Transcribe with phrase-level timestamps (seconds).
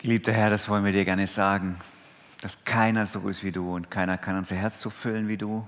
[0.00, 1.76] Geliebter Herr, das wollen wir dir gerne sagen,
[2.40, 5.66] dass keiner so ist wie du und keiner kann unser Herz so füllen wie du.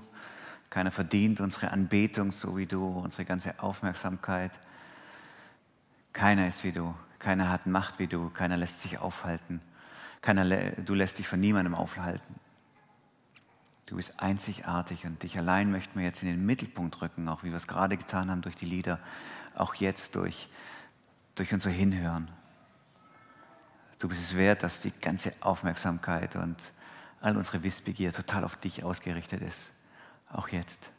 [0.69, 4.57] Keiner verdient unsere Anbetung so wie du, unsere ganze Aufmerksamkeit.
[6.13, 9.59] Keiner ist wie du, keiner hat Macht wie du, keiner lässt sich aufhalten.
[10.21, 12.35] Keiner, du lässt dich von niemandem aufhalten.
[13.87, 17.49] Du bist einzigartig und dich allein möchten wir jetzt in den Mittelpunkt rücken, auch wie
[17.49, 18.99] wir es gerade getan haben durch die Lieder,
[19.55, 20.47] auch jetzt durch,
[21.35, 22.31] durch unser Hinhören.
[24.01, 26.57] Du bist es wert, dass die ganze Aufmerksamkeit und
[27.21, 29.71] all unsere Wissbegier total auf dich ausgerichtet ist,
[30.31, 30.89] auch jetzt.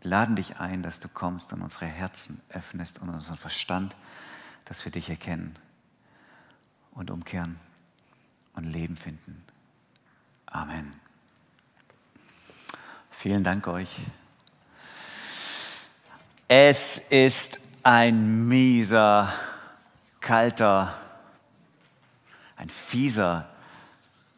[0.00, 3.94] Wir laden dich ein, dass du kommst und unsere Herzen öffnest und unseren Verstand,
[4.64, 5.58] dass wir dich erkennen
[6.92, 7.60] und umkehren
[8.54, 9.44] und Leben finden.
[10.46, 10.94] Amen.
[13.10, 13.94] Vielen Dank euch.
[16.48, 19.30] Es ist ein mieser,
[20.20, 20.98] kalter,
[22.56, 23.48] ein fieser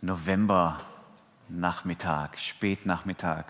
[0.01, 3.45] Novembernachmittag, Spätnachmittag.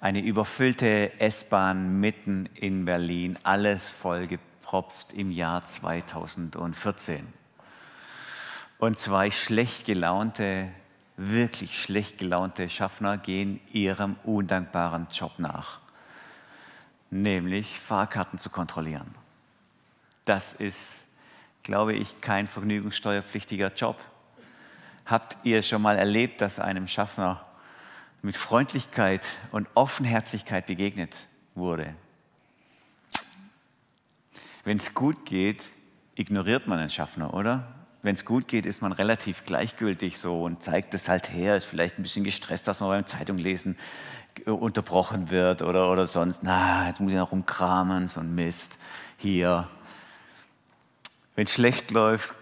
[0.00, 7.26] Eine überfüllte S-Bahn mitten in Berlin, alles vollgepropft im Jahr 2014.
[8.78, 10.70] Und zwei schlecht gelaunte
[11.18, 15.80] wirklich schlecht gelaunte Schaffner gehen ihrem undankbaren Job nach,
[17.10, 19.14] nämlich Fahrkarten zu kontrollieren.
[20.24, 21.07] Das ist,
[21.62, 23.98] glaube ich, kein vergnügungssteuerpflichtiger Job.
[25.06, 27.44] Habt ihr schon mal erlebt, dass einem Schaffner
[28.22, 31.94] mit Freundlichkeit und Offenherzigkeit begegnet wurde?
[34.64, 35.70] Wenn es gut geht,
[36.14, 37.78] ignoriert man den Schaffner, oder?
[38.02, 41.64] wenn es gut geht, ist man relativ gleichgültig so und zeigt es halt her, ist
[41.64, 43.76] vielleicht ein bisschen gestresst, dass man beim Zeitunglesen
[44.46, 48.78] unterbrochen wird oder, oder sonst, na, jetzt muss ich noch rumkramen, so ein Mist,
[49.16, 49.68] hier.
[51.38, 52.34] Wenn es schlecht läuft,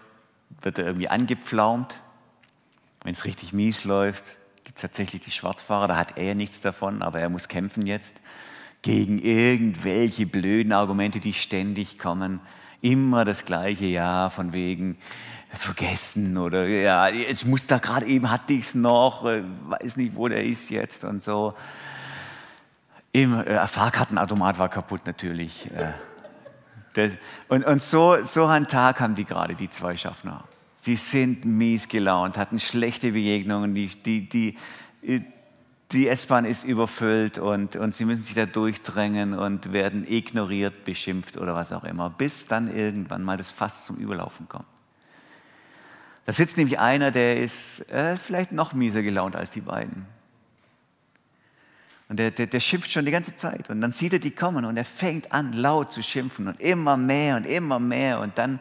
[0.59, 1.99] wird er irgendwie angepflaumt.
[3.03, 7.03] Wenn es richtig mies läuft, gibt es tatsächlich die Schwarzfahrer, da hat er nichts davon,
[7.03, 8.19] aber er muss kämpfen jetzt
[8.81, 12.39] gegen irgendwelche blöden Argumente, die ständig kommen.
[12.81, 14.97] Immer das gleiche, ja, von wegen,
[15.51, 20.15] vergessen oder ja, ich muss da gerade eben, hatte ich es noch, äh, weiß nicht,
[20.15, 21.53] wo der ist jetzt und so.
[23.11, 25.69] Im äh, Fahrkartenautomat war kaputt natürlich.
[25.71, 25.93] Äh,
[26.97, 27.13] das,
[27.47, 30.43] und und so, so einen Tag haben die gerade, die zwei Schaffner.
[30.79, 34.57] Sie sind mies gelaunt, hatten schlechte Begegnungen, die, die, die,
[35.91, 41.37] die S-Bahn ist überfüllt und, und sie müssen sich da durchdrängen und werden ignoriert, beschimpft
[41.37, 44.65] oder was auch immer, bis dann irgendwann mal das Fass zum Überlaufen kommt.
[46.25, 50.05] Da sitzt nämlich einer, der ist äh, vielleicht noch mieser gelaunt als die beiden.
[52.09, 53.69] Und der, der, der schimpft schon die ganze Zeit.
[53.69, 56.95] Und dann sieht er die kommen und er fängt an, laut zu schimpfen und immer
[56.95, 58.19] mehr und immer mehr.
[58.21, 58.59] Und dann,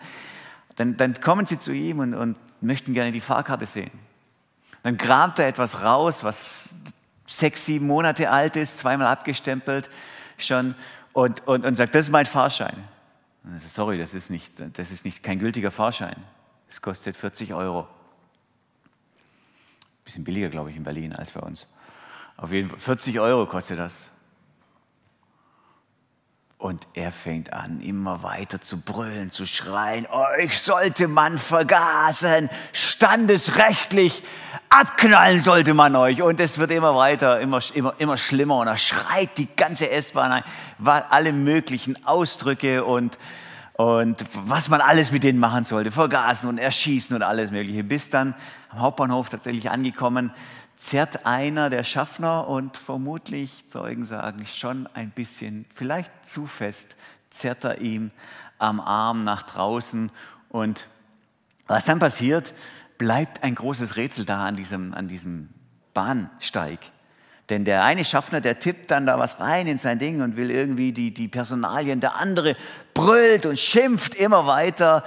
[0.75, 3.93] dann, dann kommen sie zu ihm und, und möchten gerne die Fahrkarte sehen.
[4.83, 6.77] Dann kramt er etwas raus, was
[7.25, 9.91] sechs, sieben Monate alt ist, zweimal abgestempelt
[10.39, 10.75] schon
[11.13, 12.85] und, und, und sagt, das ist mein Fahrschein.
[13.75, 16.17] Sorry, das ist, nicht, das ist nicht kein gültiger Fahrschein.
[16.69, 17.87] Es kostet 40 Euro.
[20.05, 21.67] Bisschen billiger, glaube ich, in Berlin als bei uns.
[22.37, 24.11] Auf jeden Fall 40 Euro kostet das.
[26.59, 34.23] Und er fängt an, immer weiter zu brüllen, zu schreien, euch sollte man vergasen, standesrechtlich
[34.71, 36.23] abknallen sollte man euch.
[36.23, 38.57] Und es wird immer weiter, immer, immer, immer schlimmer.
[38.57, 40.45] Und er schreit die ganze S-Bahn ein,
[40.85, 43.19] alle möglichen Ausdrücke und
[43.79, 47.85] und was man alles mit denen machen sollte, vergasen und erschießen und alles Mögliche.
[47.85, 48.35] Bis dann
[48.71, 50.33] am Hauptbahnhof tatsächlich angekommen,
[50.77, 56.97] zerrt einer der Schaffner und vermutlich, Zeugen sagen, schon ein bisschen, vielleicht zu fest,
[57.31, 58.11] zerrt er ihm
[58.59, 60.11] am Arm nach draußen.
[60.49, 60.87] Und
[61.67, 62.55] was dann passiert,
[62.99, 65.49] bleibt ein großes Rätsel da an diesem, an diesem
[65.95, 66.81] Bahnsteig.
[67.49, 70.51] Denn der eine Schaffner, der tippt dann da was rein in sein Ding und will
[70.51, 72.01] irgendwie die, die Personalien.
[72.01, 72.57] Der andere
[72.93, 75.05] brüllt und schimpft immer weiter.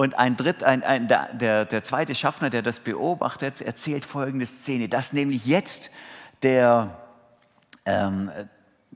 [0.00, 4.88] Und ein Dritt, ein, ein, der, der, zweite Schaffner, der das beobachtet, erzählt folgende Szene,
[4.88, 5.90] dass nämlich jetzt
[6.42, 6.96] der,
[7.84, 8.30] ähm,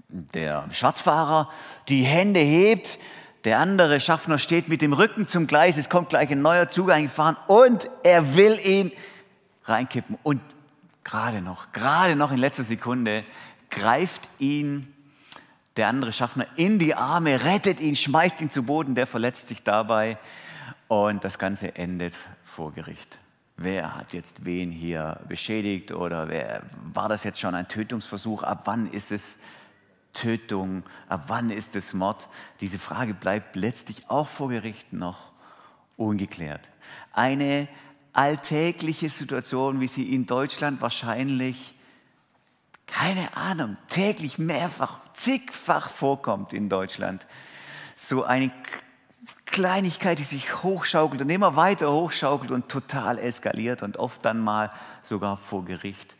[0.09, 1.51] der Schwarzfahrer
[1.91, 2.99] die Hände hebt,
[3.45, 6.91] der andere Schaffner steht mit dem Rücken zum Gleis, es kommt gleich ein neuer Zug
[6.91, 8.91] eingefahren und er will ihn
[9.67, 10.17] reinkippen.
[10.23, 10.41] Und
[11.05, 13.25] gerade noch, gerade noch in letzter Sekunde
[13.69, 14.91] greift ihn
[15.77, 19.63] der andere Schaffner in die Arme, rettet ihn, schmeißt ihn zu Boden, der verletzt sich
[19.63, 20.17] dabei
[20.95, 23.19] und das Ganze endet vor Gericht.
[23.57, 26.63] Wer hat jetzt wen hier beschädigt oder wer,
[26.93, 28.43] war das jetzt schon ein Tötungsversuch?
[28.43, 29.37] Ab wann ist es
[30.13, 30.83] Tötung?
[31.09, 32.29] Ab wann ist es Mord?
[32.61, 35.33] Diese Frage bleibt letztlich auch vor Gericht noch
[35.97, 36.71] ungeklärt.
[37.13, 37.69] Eine
[38.13, 41.75] alltägliche Situation, wie sie in Deutschland wahrscheinlich,
[42.87, 47.27] keine Ahnung, täglich mehrfach, zigfach vorkommt in Deutschland.
[47.97, 48.53] So eine
[49.55, 54.73] Kleinigkeit, die sich hochschaukelt und immer weiter hochschaukelt und total eskaliert und oft dann mal
[55.05, 56.17] sogar vor Gericht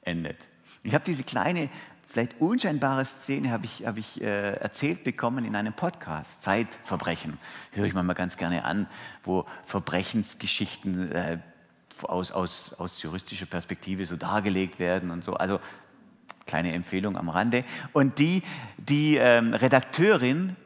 [0.00, 0.48] endet.
[0.82, 1.68] Ich habe diese kleine,
[2.06, 7.36] vielleicht unscheinbare Szene habe ich, hab ich äh, erzählt bekommen in einem Podcast, Zeitverbrechen.
[7.72, 8.86] Höre ich manchmal ganz gerne an,
[9.22, 11.38] wo Verbrechensgeschichten äh,
[12.04, 15.34] aus, aus, aus juristischer Perspektive so dargelegt werden und so.
[15.34, 15.60] Also
[16.46, 17.64] kleine Empfehlung am Rande.
[17.92, 18.42] Und die,
[18.78, 20.56] die ähm, Redakteurin,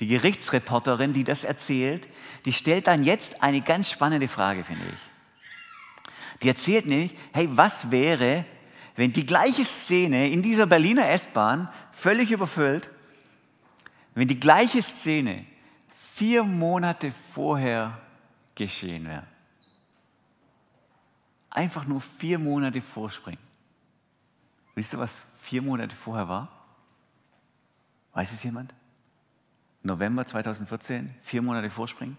[0.00, 2.08] die Gerichtsreporterin, die das erzählt,
[2.44, 5.00] die stellt dann jetzt eine ganz spannende Frage, finde ich.
[6.42, 8.44] Die erzählt nämlich, hey, was wäre,
[8.94, 12.90] wenn die gleiche Szene in dieser Berliner S-Bahn, völlig überfüllt,
[14.14, 15.46] wenn die gleiche Szene
[15.88, 18.00] vier Monate vorher
[18.54, 19.26] geschehen wäre.
[21.50, 23.40] Einfach nur vier Monate vorspringen.
[24.74, 26.48] Wisst ihr, was vier Monate vorher war?
[28.12, 28.74] Weiß es jemand?
[29.82, 32.18] November 2014, vier Monate vorspringen?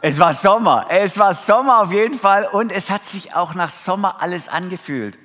[0.00, 3.70] Es war Sommer, es war Sommer auf jeden Fall und es hat sich auch nach
[3.70, 5.18] Sommer alles angefühlt.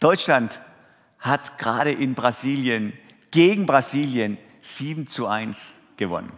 [0.00, 0.60] Deutschland
[1.18, 2.92] hat gerade in Brasilien
[3.30, 6.32] gegen Brasilien 7 zu 1 gewonnen.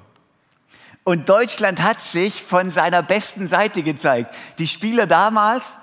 [1.04, 4.34] Und Deutschland hat sich von seiner besten Seite gezeigt.
[4.58, 5.78] Die Spieler damals,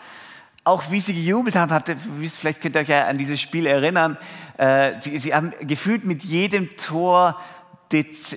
[0.64, 3.66] auch wie sie gejubelt haben, habt ihr, vielleicht könnt ihr euch ja an dieses Spiel
[3.66, 4.18] erinnern,
[4.58, 7.40] äh, sie, sie haben gefühlt mit jedem Tor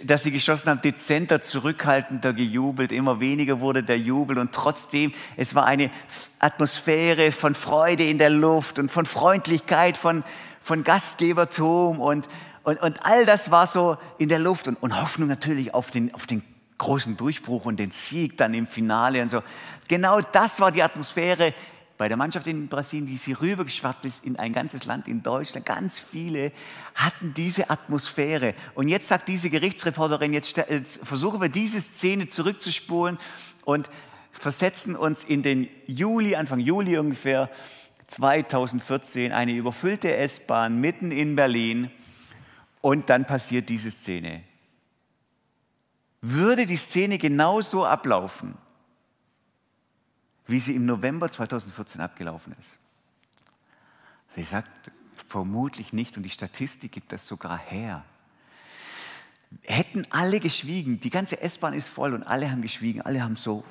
[0.04, 2.90] das sie geschossen haben, dezenter, zurückhaltender gejubelt.
[2.90, 5.90] Immer weniger wurde der Jubel und trotzdem, es war eine
[6.38, 10.24] Atmosphäre von Freude in der Luft und von Freundlichkeit, von,
[10.60, 12.28] von Gastgebertum und,
[12.62, 16.14] und, und all das war so in der Luft und, und Hoffnung natürlich auf den,
[16.14, 16.42] auf den
[16.78, 19.42] großen Durchbruch und den Sieg dann im Finale und so.
[19.86, 21.52] Genau das war die Atmosphäre
[22.02, 25.64] bei der Mannschaft in Brasilien, die sie rübergeschwappt ist in ein ganzes Land, in Deutschland,
[25.64, 26.50] ganz viele
[26.96, 28.56] hatten diese Atmosphäre.
[28.74, 30.60] Und jetzt sagt diese Gerichtsreporterin, jetzt,
[31.04, 33.18] versuchen wir diese Szene zurückzuspulen
[33.64, 33.88] und
[34.32, 37.48] versetzen uns in den Juli, Anfang Juli ungefähr,
[38.08, 41.88] 2014, eine überfüllte S-Bahn mitten in Berlin
[42.80, 44.42] und dann passiert diese Szene.
[46.20, 48.58] Würde die Szene genauso ablaufen,
[50.52, 52.78] wie sie im November 2014 abgelaufen ist.
[54.36, 54.70] Sie sagt,
[55.26, 58.04] vermutlich nicht und die Statistik gibt das sogar her.
[59.62, 63.64] Hätten alle geschwiegen, die ganze S-Bahn ist voll und alle haben geschwiegen, alle haben so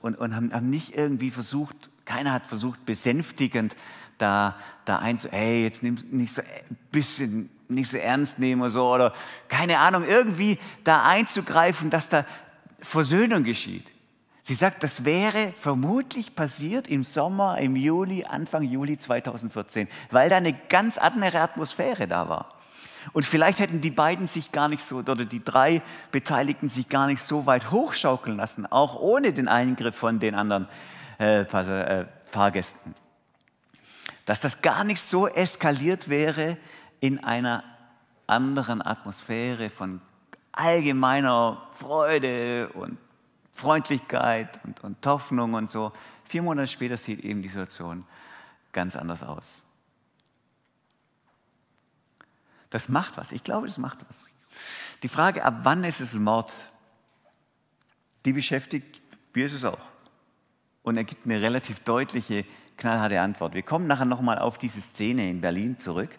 [0.00, 3.76] und, und haben, haben, nicht irgendwie versucht, keiner hat versucht, besänftigend
[4.18, 8.70] da, da einzu, hey, jetzt nimm nicht so ein bisschen, nicht so ernst nehmen oder
[8.70, 9.12] so, oder
[9.48, 12.24] keine Ahnung, irgendwie da einzugreifen, dass da
[12.80, 13.95] Versöhnung geschieht.
[14.46, 20.36] Sie sagt, das wäre vermutlich passiert im Sommer, im Juli, Anfang Juli 2014, weil da
[20.36, 22.54] eine ganz andere Atmosphäre da war.
[23.12, 25.82] Und vielleicht hätten die beiden sich gar nicht so, oder die drei
[26.12, 30.68] Beteiligten sich gar nicht so weit hochschaukeln lassen, auch ohne den Eingriff von den anderen
[31.18, 32.94] äh, äh, Fahrgästen.
[34.26, 36.56] Dass das gar nicht so eskaliert wäre
[37.00, 37.64] in einer
[38.28, 40.00] anderen Atmosphäre von
[40.52, 42.96] allgemeiner Freude und
[43.56, 45.92] Freundlichkeit und, und Hoffnung und so.
[46.24, 48.04] Vier Monate später sieht eben die Situation
[48.72, 49.64] ganz anders aus.
[52.68, 53.32] Das macht was.
[53.32, 54.26] Ich glaube, das macht was.
[55.02, 56.70] Die Frage, ab wann ist es Mord,
[58.26, 59.00] die beschäftigt
[59.34, 59.88] Jesus auch.
[60.82, 62.44] Und er gibt eine relativ deutliche,
[62.76, 63.54] knallharte Antwort.
[63.54, 66.10] Wir kommen nachher nochmal auf diese Szene in Berlin zurück.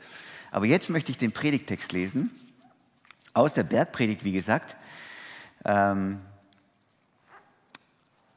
[0.49, 2.31] Aber jetzt möchte ich den Predigtext lesen.
[3.33, 4.75] Aus der Bergpredigt, wie gesagt.
[5.65, 6.19] Ähm,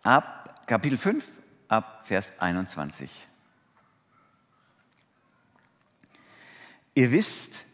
[0.02, 1.24] ab Kapitel 5,
[1.68, 3.10] ab Vers 21.
[6.94, 7.66] Ihr wisst,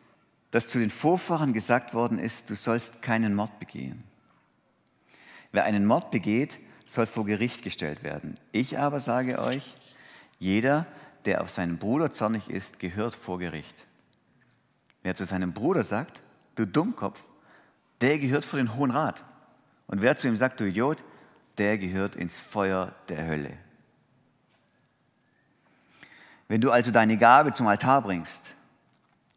[0.51, 4.05] dass zu den Vorfahren gesagt worden ist, du sollst keinen Mord begehen.
[5.53, 8.35] Wer einen Mord begeht, soll vor Gericht gestellt werden.
[8.53, 9.75] Ich aber sage euch,
[10.39, 10.87] jeder,
[11.25, 13.87] der auf seinen Bruder zornig ist, gehört vor Gericht.
[15.03, 16.23] Wer zu seinem Bruder sagt,
[16.55, 17.21] du Dummkopf,
[18.01, 19.25] der gehört vor den Hohen Rat.
[19.87, 21.05] Und wer zu ihm sagt, du Idiot,
[21.59, 23.53] der gehört ins Feuer der Hölle.
[26.49, 28.55] Wenn du also deine Gabe zum Altar bringst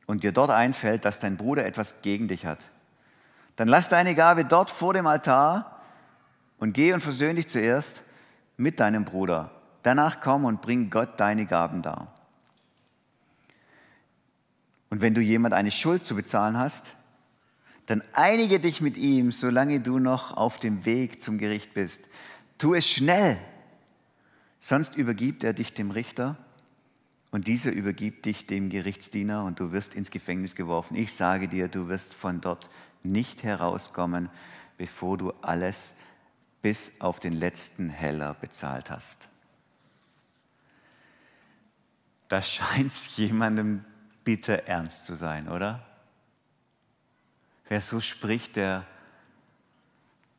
[0.05, 2.69] und dir dort einfällt, dass dein Bruder etwas gegen dich hat,
[3.55, 5.81] dann lass deine Gabe dort vor dem Altar
[6.59, 8.03] und geh und versöhn dich zuerst
[8.57, 9.51] mit deinem Bruder.
[9.83, 12.13] Danach komm und bring Gott deine Gaben dar.
[14.89, 16.95] Und wenn du jemand eine Schuld zu bezahlen hast,
[17.89, 22.07] dann einige dich mit ihm, solange du noch auf dem Weg zum Gericht bist.
[22.59, 23.39] Tu es schnell,
[24.59, 26.37] sonst übergibt er dich dem Richter
[27.31, 30.95] und dieser übergibt dich dem Gerichtsdiener und du wirst ins Gefängnis geworfen.
[30.95, 32.67] Ich sage dir, du wirst von dort
[33.01, 34.29] nicht herauskommen,
[34.77, 35.95] bevor du alles
[36.61, 39.29] bis auf den letzten Heller bezahlt hast.
[42.27, 43.83] Das scheint jemandem
[44.23, 45.88] bitter ernst zu sein, oder?
[47.69, 48.85] Wer so spricht, der,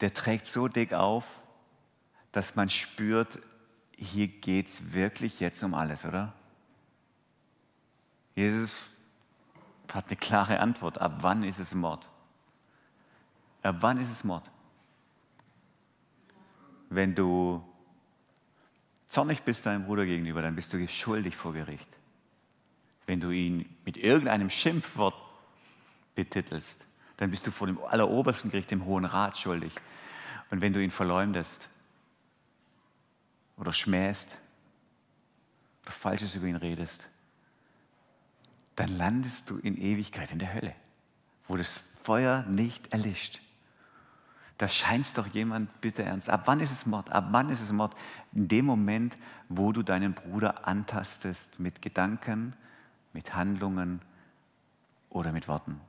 [0.00, 1.40] der trägt so dick auf,
[2.32, 3.38] dass man spürt,
[3.96, 6.32] hier geht es wirklich jetzt um alles, oder?
[8.34, 8.86] Jesus
[9.92, 10.98] hat eine klare Antwort.
[10.98, 12.10] Ab wann ist es Mord?
[13.62, 14.50] Ab wann ist es Mord?
[16.88, 17.62] Wenn du
[19.06, 21.96] zornig bist deinem Bruder gegenüber, dann bist du schuldig vor Gericht.
[23.06, 25.14] Wenn du ihn mit irgendeinem Schimpfwort
[26.16, 26.89] betitelst,
[27.20, 29.74] dann bist du vor dem allerobersten Gericht, dem Hohen Rat, schuldig.
[30.50, 31.68] Und wenn du ihn verleumdest
[33.58, 34.38] oder schmähst
[35.82, 37.10] oder Falsches über ihn redest,
[38.74, 40.74] dann landest du in Ewigkeit in der Hölle,
[41.46, 43.42] wo das Feuer nicht erlischt.
[44.56, 46.30] Da scheint doch jemand bitter ernst.
[46.30, 47.12] Ab wann ist es Mord?
[47.12, 47.94] Ab wann ist es Mord?
[48.32, 49.18] In dem Moment,
[49.50, 52.56] wo du deinen Bruder antastest mit Gedanken,
[53.12, 54.00] mit Handlungen
[55.10, 55.82] oder mit Worten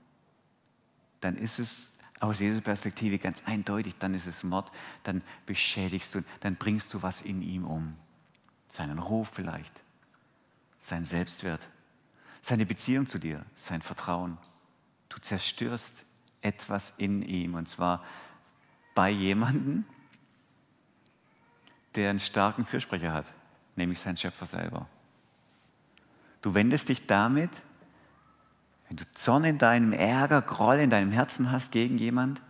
[1.22, 4.72] dann ist es aus Jesu Perspektive ganz eindeutig, dann ist es Mord,
[5.04, 7.96] dann beschädigst du, dann bringst du was in ihm um.
[8.70, 9.84] Seinen Ruf vielleicht,
[10.80, 11.68] sein Selbstwert,
[12.42, 14.38] seine Beziehung zu dir, sein Vertrauen.
[15.10, 16.06] Du zerstörst
[16.42, 18.04] etwas in ihm und zwar
[18.94, 19.86] bei jemandem,
[21.96, 23.34] der einen starken Fürsprecher hat,
[23.75, 24.88] nämlich sein Schöpfer selber.
[26.42, 27.63] Du wendest dich damit
[28.91, 32.41] wenn du Zorn in deinem Ärger, Groll in deinem Herzen hast gegen jemand,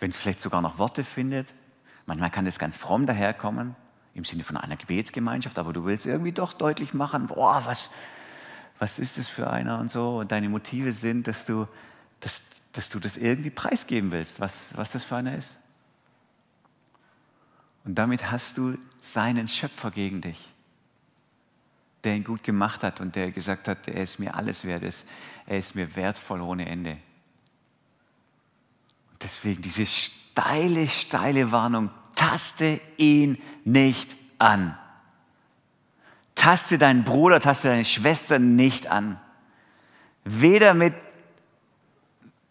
[0.00, 1.54] wenn es vielleicht sogar noch Worte findet,
[2.06, 3.76] manchmal kann das ganz fromm daherkommen,
[4.14, 7.88] im Sinne von einer Gebetsgemeinschaft, aber du willst irgendwie doch deutlich machen, boah, was,
[8.80, 11.68] was ist das für einer und so, und deine Motive sind, dass du,
[12.18, 15.56] dass, dass du das irgendwie preisgeben willst, was, was das für einer ist.
[17.84, 20.50] Und damit hast du seinen Schöpfer gegen dich
[22.04, 24.82] der ihn gut gemacht hat und der gesagt hat, er ist mir alles wert,
[25.46, 26.92] er ist mir wertvoll ohne Ende.
[29.12, 34.76] Und deswegen diese steile, steile Warnung, taste ihn nicht an.
[36.34, 39.20] Taste deinen Bruder, taste deine Schwester nicht an.
[40.24, 40.94] Weder mit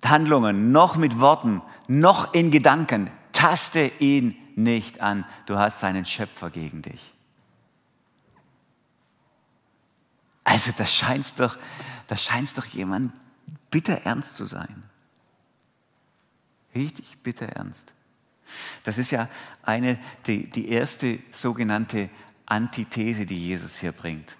[0.06, 3.10] Handlungen, noch mit Worten, noch in Gedanken.
[3.32, 5.26] Taste ihn nicht an.
[5.46, 7.14] Du hast seinen Schöpfer gegen dich.
[10.60, 11.58] Also das scheint doch,
[12.08, 13.14] das scheint doch jemand
[13.72, 14.84] bitter ernst zu sein.
[16.76, 17.94] Richtig bitter ernst.
[18.84, 19.30] Das ist ja
[19.64, 19.98] eine,
[20.28, 22.10] die, die erste sogenannte
[22.46, 24.36] Antithese, die Jesus hier bringt.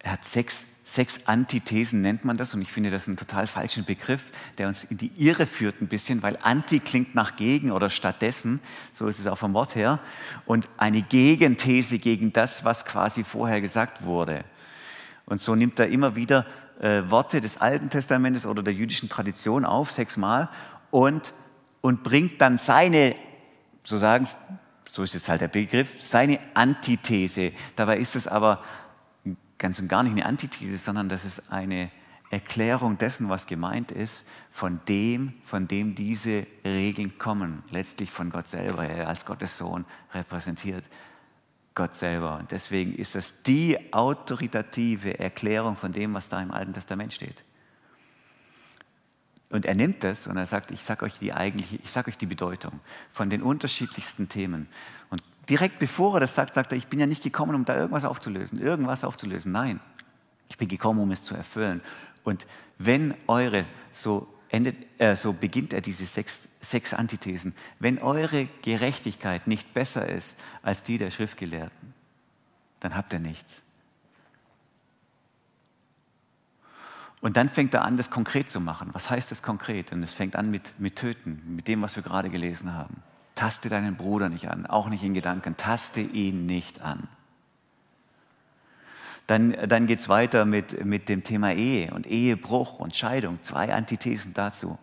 [0.00, 3.84] Er hat sechs, sechs Antithesen, nennt man das, und ich finde das einen total falschen
[3.84, 7.88] Begriff, der uns in die Irre führt ein bisschen, weil Anti klingt nach gegen oder
[7.88, 8.58] stattdessen,
[8.92, 10.00] so ist es auch vom Wort her,
[10.44, 14.44] und eine Gegenthese gegen das, was quasi vorher gesagt wurde.
[15.28, 16.46] Und so nimmt er immer wieder
[16.80, 20.48] äh, Worte des Alten Testamentes oder der jüdischen Tradition auf, sechsmal,
[20.90, 21.34] und,
[21.82, 23.14] und bringt dann seine,
[23.84, 24.26] so sagen
[24.90, 27.52] so ist jetzt halt der Begriff, seine Antithese.
[27.76, 28.62] Dabei ist es aber
[29.58, 31.90] ganz und gar nicht eine Antithese, sondern das ist eine
[32.30, 38.48] Erklärung dessen, was gemeint ist, von dem, von dem diese Regeln kommen, letztlich von Gott
[38.48, 40.88] selber, er als Gottes Sohn repräsentiert.
[41.78, 42.36] Gott selber.
[42.38, 47.44] Und deswegen ist das die autoritative Erklärung von dem, was da im Alten Testament steht.
[49.50, 52.18] Und er nimmt das und er sagt, ich sage euch die eigentliche, ich sage euch
[52.18, 52.80] die Bedeutung
[53.12, 54.68] von den unterschiedlichsten Themen.
[55.08, 57.76] Und direkt bevor er das sagt, sagt er, ich bin ja nicht gekommen, um da
[57.76, 59.52] irgendwas aufzulösen, irgendwas aufzulösen.
[59.52, 59.78] Nein,
[60.48, 61.80] ich bin gekommen, um es zu erfüllen.
[62.24, 62.44] Und
[62.78, 67.54] wenn eure, so endet, äh, so beginnt er diese sechs, sechs Antithesen.
[67.78, 71.94] Wenn eure Gerechtigkeit nicht besser ist als die der Schriftgelehrten,
[72.80, 73.62] dann habt ihr nichts.
[77.20, 78.90] Und dann fängt er an, das konkret zu machen.
[78.92, 79.92] Was heißt das konkret?
[79.92, 83.02] Und es fängt an mit, mit Töten, mit dem, was wir gerade gelesen haben.
[83.34, 85.56] Taste deinen Bruder nicht an, auch nicht in Gedanken.
[85.56, 87.08] Taste ihn nicht an.
[89.28, 93.38] Dann, dann geht es weiter mit, mit dem Thema Ehe und Ehebruch und Scheidung.
[93.42, 94.78] Zwei Antithesen dazu.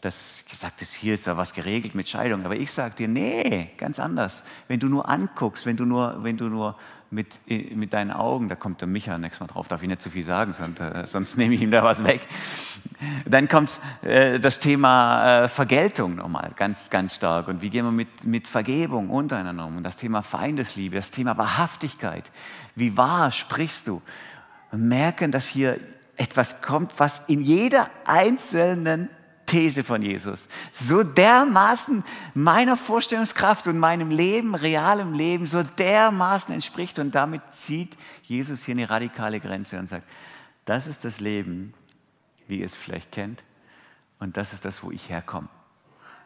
[0.00, 2.44] dass gesagt ist, hier ist ja was geregelt mit Scheidung.
[2.44, 4.42] Aber ich sage dir, nee, ganz anders.
[4.66, 6.76] Wenn du nur anguckst, wenn du nur, wenn du nur
[7.14, 10.02] mit, äh, mit deinen Augen, da kommt der Micha nächstes Mal drauf, darf ich nicht
[10.02, 12.26] zu viel sagen, sonst, äh, sonst nehme ich ihm da was weg.
[13.24, 17.48] Dann kommt äh, das Thema äh, Vergeltung nochmal ganz, ganz stark.
[17.48, 19.78] Und wie gehen wir mit, mit Vergebung untereinander um?
[19.78, 22.30] Und das Thema Feindesliebe, das Thema Wahrhaftigkeit.
[22.74, 24.02] Wie wahr sprichst du?
[24.72, 25.78] Merken, dass hier
[26.16, 29.08] etwas kommt, was in jeder einzelnen
[29.54, 32.02] These von Jesus so dermaßen
[32.34, 36.98] meiner Vorstellungskraft und meinem Leben, realem Leben, so dermaßen entspricht.
[36.98, 40.10] Und damit zieht Jesus hier eine radikale Grenze und sagt,
[40.64, 41.72] das ist das Leben,
[42.48, 43.44] wie ihr es vielleicht kennt.
[44.18, 45.48] Und das ist das, wo ich herkomme.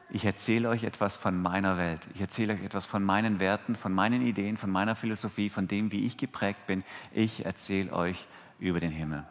[0.08, 2.08] Ich erzähle euch etwas von meiner Welt.
[2.14, 5.92] Ich erzähle euch etwas von meinen Werten, von meinen Ideen, von meiner Philosophie, von dem,
[5.92, 6.82] wie ich geprägt bin.
[7.12, 8.26] Ich erzähle euch
[8.58, 9.26] über den Himmel.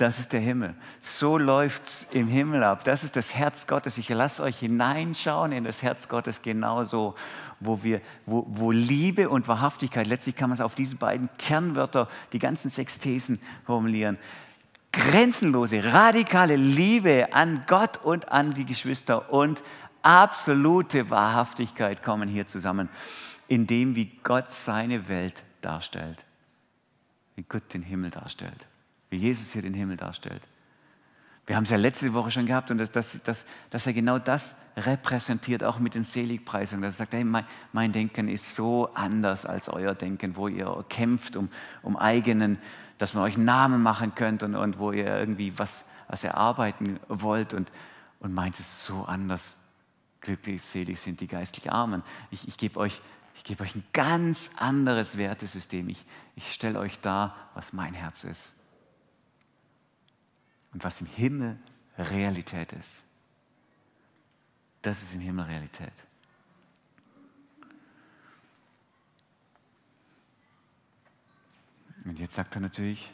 [0.00, 0.74] Das ist der Himmel.
[1.02, 2.84] So läuft es im Himmel ab.
[2.84, 3.98] Das ist das Herz Gottes.
[3.98, 7.14] Ich lasse euch hineinschauen in das Herz Gottes genauso,
[7.58, 12.08] wo, wir, wo, wo Liebe und Wahrhaftigkeit, letztlich kann man es auf diese beiden Kernwörter,
[12.32, 14.16] die ganzen sechs Thesen formulieren.
[14.92, 19.62] Grenzenlose, radikale Liebe an Gott und an die Geschwister und
[20.00, 22.88] absolute Wahrhaftigkeit kommen hier zusammen,
[23.48, 26.24] in dem, wie Gott seine Welt darstellt,
[27.36, 28.69] wie Gott den Himmel darstellt
[29.10, 30.42] wie Jesus hier den Himmel darstellt.
[31.50, 34.20] Wir haben es ja letzte Woche schon gehabt und dass, dass, dass, dass er genau
[34.20, 36.82] das repräsentiert, auch mit den Seligpreisungen.
[36.82, 40.84] Dass er sagt, hey, mein, mein, Denken ist so anders als euer Denken, wo ihr
[40.88, 41.48] kämpft um,
[41.82, 42.58] um eigenen,
[42.98, 47.52] dass man euch Namen machen könnt und, und wo ihr irgendwie was, was erarbeiten wollt
[47.52, 47.72] und,
[48.20, 49.56] und meins ist so anders.
[50.20, 52.04] Glücklich, selig sind die geistlich Armen.
[52.30, 53.00] Ich, ich gebe euch,
[53.42, 55.88] geb euch ein ganz anderes Wertesystem.
[55.88, 56.04] Ich,
[56.36, 58.59] ich stelle euch dar, was mein Herz ist
[60.72, 61.58] und was im Himmel
[61.98, 63.04] Realität ist.
[64.82, 65.92] Das ist im Himmel Realität.
[72.04, 73.12] Und jetzt sagt er natürlich,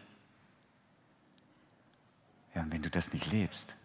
[2.55, 3.77] ja, und wenn du das nicht lebst,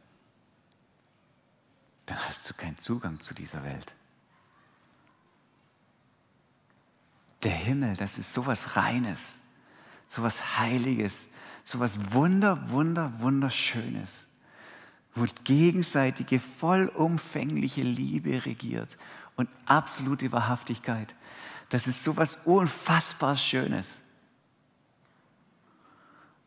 [2.06, 3.94] dann hast du keinen Zugang zu dieser Welt.
[7.44, 9.40] Der Himmel, das ist sowas Reines,
[10.08, 11.30] sowas Heiliges,
[11.66, 14.28] so was Wunder, Wunder, Wunderschönes,
[15.16, 18.98] wo gegenseitige, vollumfängliche Liebe regiert
[19.36, 21.16] und absolute Wahrhaftigkeit.
[21.70, 24.02] Das ist so was unfassbar Schönes.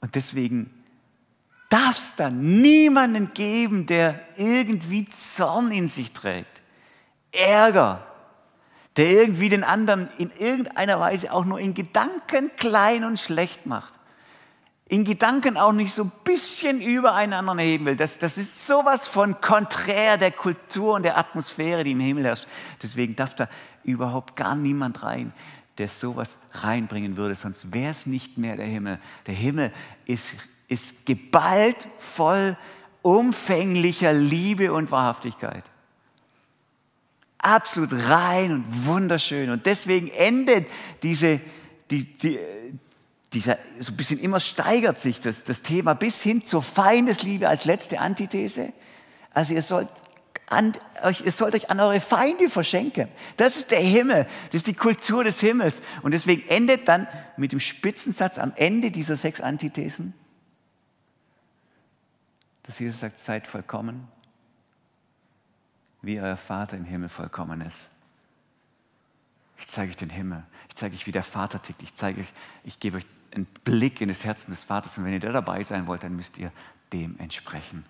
[0.00, 0.70] Und deswegen
[1.70, 6.62] darf es da niemanden geben, der irgendwie Zorn in sich trägt,
[7.33, 8.07] Ärger,
[8.96, 13.98] der irgendwie den anderen in irgendeiner Weise auch nur in Gedanken klein und schlecht macht
[14.88, 17.97] in Gedanken auch nicht so ein bisschen über einen anderen heben will.
[17.97, 22.47] Das, das ist sowas von konträr der Kultur und der Atmosphäre, die im Himmel herrscht.
[22.83, 23.49] Deswegen darf da
[23.83, 25.33] überhaupt gar niemand rein,
[25.79, 28.99] der sowas reinbringen würde, sonst wäre es nicht mehr der Himmel.
[29.27, 29.73] Der Himmel
[30.05, 30.35] ist,
[30.68, 32.57] ist geballt voll
[33.01, 35.64] umfänglicher Liebe und Wahrhaftigkeit.
[37.38, 39.51] Absolut rein und wunderschön.
[39.51, 40.66] Und deswegen endet
[41.03, 41.40] diese,
[41.90, 42.38] die, die,
[43.35, 47.64] dieser, so ein bisschen immer steigert sich das, das Thema bis hin zur Feindesliebe als
[47.64, 48.73] letzte Antithese.
[49.33, 49.88] Also ihr sollt,
[50.47, 53.09] an, euch, ihr sollt euch an eure Feinde verschenken.
[53.37, 55.83] Das ist der Himmel, das ist die Kultur des Himmels.
[56.03, 60.14] Und deswegen endet dann mit dem Spitzensatz am Ende dieser sechs Antithesen,
[62.62, 64.09] dass Jesus sagt, seid vollkommen,
[66.03, 67.90] wie euer Vater im Himmel vollkommen ist.
[69.59, 70.44] Ich zeige euch den Himmel.
[70.68, 71.83] Ich zeige euch, wie der Vater tickt.
[71.83, 72.33] Ich zeige euch,
[72.64, 74.99] ich gebe euch einen Blick in das Herzen des Vaters.
[74.99, 76.53] Und wenn ihr da dabei sein wollt, dann müsst ihr
[76.92, 77.85] dem entsprechen.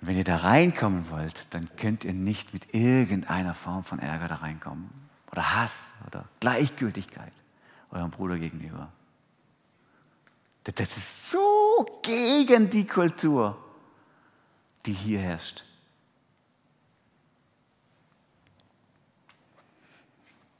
[0.00, 4.28] Und wenn ihr da reinkommen wollt, dann könnt ihr nicht mit irgendeiner Form von Ärger
[4.28, 4.90] da reinkommen.
[5.32, 7.32] Oder Hass oder Gleichgültigkeit
[7.90, 8.92] eurem Bruder gegenüber.
[10.64, 13.62] Das ist so gegen die Kultur,
[14.86, 15.64] die hier herrscht.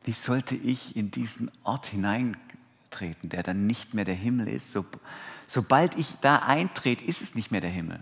[0.04, 2.36] Wie sollte ich in diesen Ort hinein
[2.94, 4.72] treten, der dann nicht mehr der Himmel ist.
[4.72, 4.84] So,
[5.46, 8.00] sobald ich da eintrete, ist es nicht mehr der Himmel.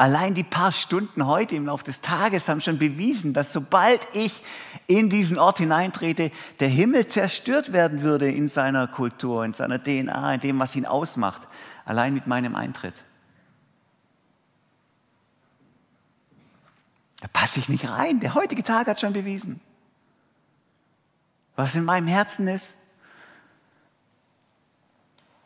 [0.00, 4.42] Allein die paar Stunden heute im Laufe des Tages haben schon bewiesen, dass sobald ich
[4.86, 10.34] in diesen Ort hineintrete, der Himmel zerstört werden würde in seiner Kultur, in seiner DNA,
[10.34, 11.46] in dem, was ihn ausmacht,
[11.84, 12.94] allein mit meinem Eintritt.
[17.20, 18.20] Da passe ich nicht rein.
[18.20, 19.60] Der heutige Tag hat schon bewiesen.
[21.56, 22.74] Was in meinem Herzen ist,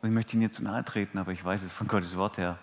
[0.04, 2.58] und ich möchte Ihnen jetzt nahe treten, aber ich weiß es von Gottes Wort her.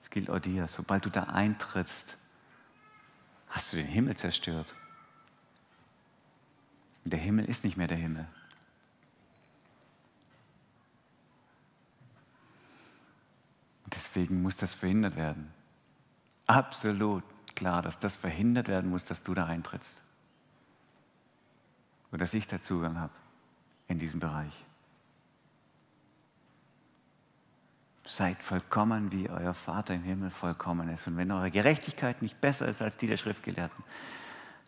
[0.00, 0.68] Es gilt auch dir.
[0.68, 2.16] Sobald du da eintrittst,
[3.48, 4.76] hast du den Himmel zerstört.
[7.02, 8.28] Der Himmel ist nicht mehr der Himmel.
[13.86, 15.52] Deswegen muss das verhindert werden.
[16.46, 17.24] Absolut
[17.56, 20.04] klar, dass das verhindert werden muss, dass du da eintrittst.
[22.12, 23.14] Und dass ich da Zugang habe
[23.88, 24.64] in diesem Bereich.
[28.06, 31.08] Seid vollkommen, wie euer Vater im Himmel vollkommen ist.
[31.08, 33.84] Und wenn eure Gerechtigkeit nicht besser ist als die der Schriftgelehrten,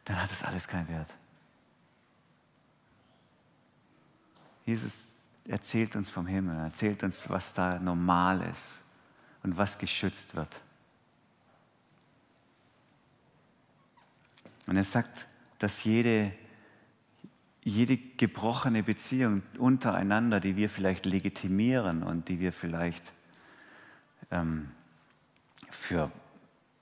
[0.05, 1.17] dann hat das alles keinen Wert.
[4.67, 5.13] Jesus
[5.47, 8.81] erzählt uns vom Himmel, erzählt uns, was da normal ist
[9.43, 10.61] und was geschützt wird.
[14.67, 16.33] Und er sagt, dass jede,
[17.65, 23.13] jede gebrochene Beziehung untereinander, die wir vielleicht legitimieren und die wir vielleicht
[24.31, 24.69] ähm,
[25.71, 26.11] für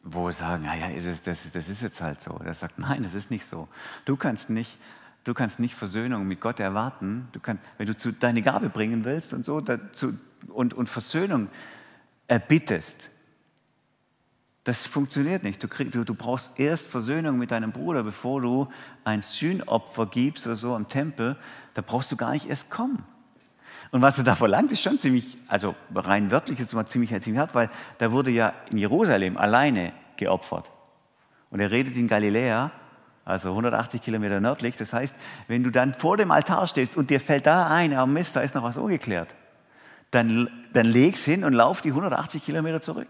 [0.08, 2.40] wo sagen, naja, das, das, das ist jetzt halt so.
[2.44, 3.68] Er sagt, nein, das ist nicht so.
[4.04, 4.78] Du kannst nicht,
[5.24, 7.28] du kannst nicht Versöhnung mit Gott erwarten.
[7.32, 10.14] Du kannst, wenn du zu, deine Gabe bringen willst und so dazu,
[10.48, 11.48] und, und Versöhnung
[12.28, 13.10] erbittest,
[14.62, 15.62] das funktioniert nicht.
[15.62, 18.68] Du, krieg, du, du, brauchst erst Versöhnung mit deinem Bruder, bevor du
[19.04, 21.36] ein Sühnopfer gibst oder so am Tempel.
[21.74, 23.04] Da brauchst du gar nicht erst kommen.
[23.90, 27.10] Und was er da verlangt, ist schon ziemlich, also rein wörtlich ist es mal ziemlich,
[27.20, 30.72] ziemlich hart, weil da wurde ja in Jerusalem alleine geopfert.
[31.50, 32.72] Und er redet in Galiläa,
[33.24, 34.76] also 180 Kilometer nördlich.
[34.76, 35.16] Das heißt,
[35.48, 38.40] wenn du dann vor dem Altar stehst und dir fällt da ein, oh Mist, da
[38.40, 39.34] ist noch was ungeklärt,
[40.10, 43.08] dann, dann leg's hin und lauf die 180 Kilometer zurück.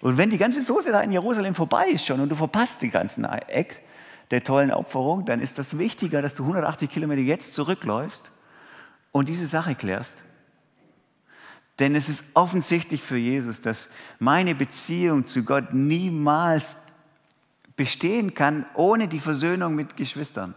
[0.00, 2.90] Und wenn die ganze Soße da in Jerusalem vorbei ist schon und du verpasst die
[2.90, 3.82] ganzen Eck
[4.30, 8.30] der tollen Opferung, dann ist das wichtiger, dass du 180 Kilometer jetzt zurückläufst
[9.18, 10.24] und diese Sache klärst.
[11.78, 16.78] Denn es ist offensichtlich für Jesus, dass meine Beziehung zu Gott niemals
[17.76, 20.54] bestehen kann ohne die Versöhnung mit Geschwistern.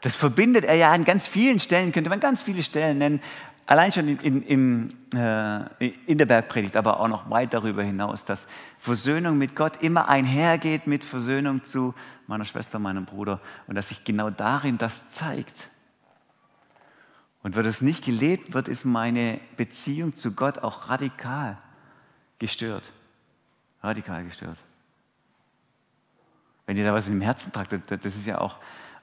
[0.00, 3.20] Das verbindet er ja an ganz vielen Stellen, könnte man ganz viele Stellen nennen,
[3.66, 8.46] allein schon in, in, äh, in, der Bergpredigt, aber auch noch weit darüber hinaus, dass
[8.78, 11.94] Versöhnung mit Gott immer einhergeht mit Versöhnung zu
[12.26, 15.68] meiner Schwester, meinem Bruder und dass sich genau darin das zeigt.
[17.44, 21.58] Und wird es nicht gelebt wird, ist meine Beziehung zu Gott auch radikal
[22.38, 22.90] gestört.
[23.82, 24.56] Radikal gestört.
[26.64, 28.58] Wenn ihr da was dem Herzen tragt, das ist ja auch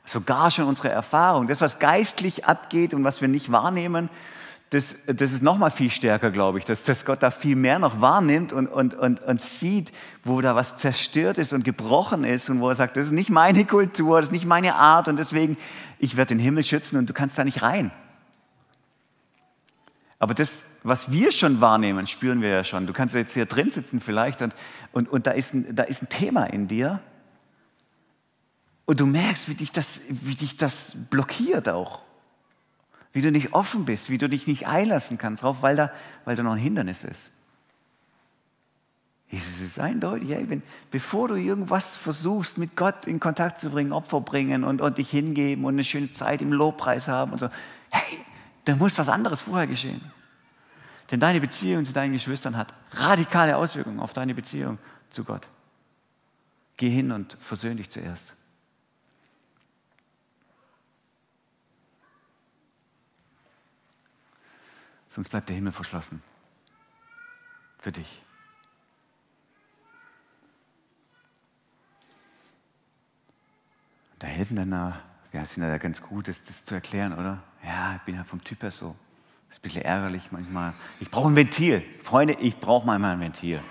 [0.06, 1.46] sogar schon unsere Erfahrung.
[1.46, 4.10] Das, was geistlich abgeht und was wir nicht wahrnehmen,
[4.72, 7.78] das, das ist noch mal viel stärker, glaube ich, dass, dass Gott da viel mehr
[7.78, 9.92] noch wahrnimmt und, und, und, und sieht,
[10.24, 13.30] wo da was zerstört ist und gebrochen ist und wo er sagt, das ist nicht
[13.30, 15.58] meine Kultur, das ist nicht meine Art und deswegen,
[16.00, 17.92] ich werde den Himmel schützen und du kannst da nicht rein.
[20.22, 22.86] Aber das, was wir schon wahrnehmen, spüren wir ja schon.
[22.86, 24.54] Du kannst jetzt hier drin sitzen vielleicht und,
[24.92, 27.00] und, und da, ist ein, da ist ein Thema in dir.
[28.86, 32.04] Und du merkst, wie dich, das, wie dich das blockiert auch.
[33.14, 35.92] Wie du nicht offen bist, wie du dich nicht einlassen kannst drauf, weil da,
[36.24, 37.32] weil da noch ein Hindernis ist.
[39.32, 43.92] Es ist eindeutig, hey, wenn, bevor du irgendwas versuchst, mit Gott in Kontakt zu bringen,
[43.92, 47.50] Opfer bringen und, und dich hingeben und eine schöne Zeit im Lobpreis haben und so,
[47.90, 48.20] hey,
[48.66, 50.12] da muss was anderes vorher geschehen.
[51.10, 54.78] Denn deine Beziehung zu deinen Geschwistern hat radikale Auswirkungen auf deine Beziehung
[55.10, 55.48] zu Gott.
[56.78, 58.34] Geh hin und versöhn dich zuerst.
[65.10, 66.24] Sonst bleibt der Himmel verschlossen.
[67.80, 68.24] Für dich.
[74.20, 74.72] Da helfen dann
[75.34, 77.44] ja, sind ja ganz gut, das, das zu erklären, oder?
[77.64, 78.96] Ja, ich bin ja vom Typ her so.
[79.50, 80.74] Ist ein bisschen ärgerlich manchmal.
[81.00, 81.84] Ich brauche ein Ventil.
[82.04, 83.62] Freunde, ich brauche manchmal ein Ventil.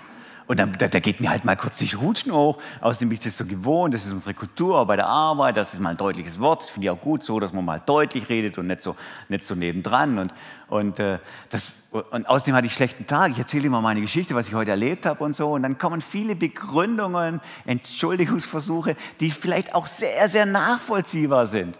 [0.51, 2.57] Und dann, da, da, geht mir halt mal kurz die Hutschen hoch.
[2.81, 5.79] Außerdem bin ich das so gewohnt, das ist unsere Kultur bei der Arbeit, das ist
[5.79, 6.63] mal ein deutliches Wort.
[6.63, 8.97] Das finde ich auch gut so, dass man mal deutlich redet und nicht so,
[9.29, 10.19] nicht so nebendran.
[10.19, 10.33] Und,
[10.67, 13.31] und, äh, das, und außerdem hatte ich schlechten Tag.
[13.31, 15.53] Ich erzähle immer meine Geschichte, was ich heute erlebt habe und so.
[15.53, 21.77] Und dann kommen viele Begründungen, Entschuldigungsversuche, die vielleicht auch sehr, sehr nachvollziehbar sind,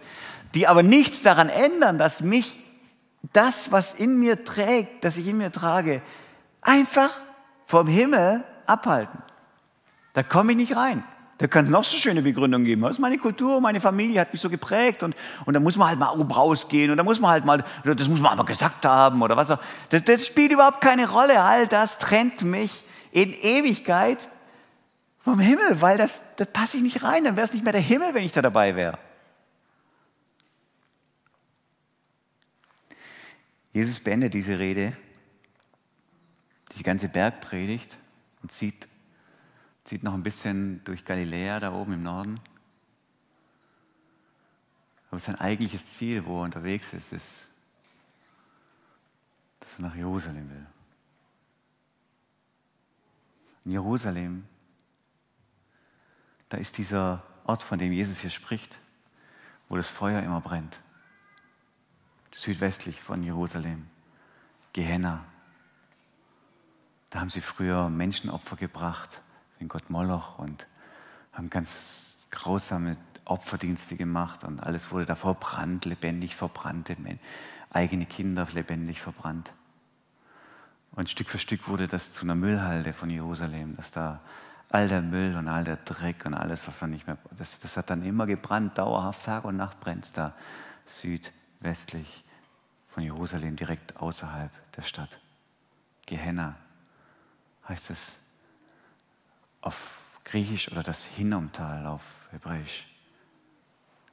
[0.54, 2.58] die aber nichts daran ändern, dass mich
[3.32, 6.02] das, was in mir trägt, das ich in mir trage,
[6.60, 7.10] einfach
[7.64, 9.22] vom Himmel abhalten.
[10.12, 11.04] Da komme ich nicht rein.
[11.38, 12.82] Da kann es noch so schöne Begründungen geben.
[12.82, 15.88] Das ist meine Kultur, meine Familie hat mich so geprägt und, und da muss man
[15.88, 19.22] halt mal rausgehen und da muss man halt mal, das muss man aber gesagt haben
[19.22, 19.58] oder was auch.
[19.88, 21.40] Das, das spielt überhaupt keine Rolle.
[21.42, 24.28] All das trennt mich in Ewigkeit
[25.18, 27.24] vom Himmel, weil das, das passe ich nicht rein.
[27.24, 28.98] Dann wäre es nicht mehr der Himmel, wenn ich da dabei wäre.
[33.72, 34.96] Jesus beendet diese Rede
[36.76, 37.98] die ganze Bergpredigt
[38.42, 38.88] und zieht,
[39.84, 42.40] zieht noch ein bisschen durch Galiläa da oben im Norden.
[45.10, 47.48] Aber sein eigentliches Ziel, wo er unterwegs ist, ist,
[49.60, 50.66] dass er nach Jerusalem will.
[53.64, 54.44] In Jerusalem,
[56.48, 58.80] da ist dieser Ort, von dem Jesus hier spricht,
[59.68, 60.80] wo das Feuer immer brennt.
[62.34, 63.86] Südwestlich von Jerusalem,
[64.72, 65.24] Gehenna.
[67.10, 69.22] Da haben sie früher Menschenopfer gebracht,
[69.60, 70.66] den Gott Moloch und
[71.32, 76.90] haben ganz grausame Opferdienste gemacht und alles wurde da verbrannt, lebendig verbrannt,
[77.70, 79.52] eigene Kinder lebendig verbrannt.
[80.92, 84.20] Und Stück für Stück wurde das zu einer Müllhalde von Jerusalem, dass da
[84.68, 87.76] all der Müll und all der Dreck und alles, was man nicht mehr, das, das
[87.76, 90.34] hat dann immer gebrannt, dauerhaft, Tag und Nacht brennt da
[91.62, 92.24] südwestlich
[92.88, 95.20] von Jerusalem, direkt außerhalb der Stadt.
[96.06, 96.56] Gehenna
[97.68, 98.18] heißt es
[99.60, 102.86] auf Griechisch oder das Hinnomtal auf Hebräisch.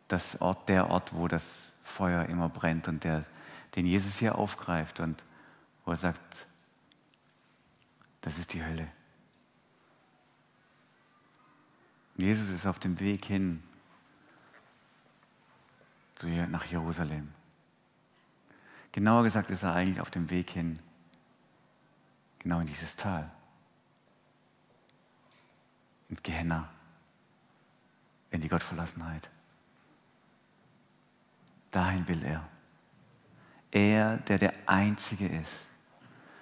[0.07, 3.25] Das Ort, der Ort, wo das Feuer immer brennt und der,
[3.75, 5.23] den Jesus hier aufgreift und
[5.85, 6.47] wo er sagt,
[8.21, 8.88] das ist die Hölle.
[12.15, 13.63] Jesus ist auf dem Weg hin
[16.23, 17.38] nach Jerusalem.
[18.91, 20.80] Genauer gesagt ist er eigentlich auf dem Weg hin,
[22.39, 23.30] genau in dieses Tal
[26.10, 26.67] ins Gehenna,
[28.32, 29.30] in die Gottverlassenheit.
[31.71, 32.47] Dahin will er.
[33.71, 35.67] Er, der der Einzige ist,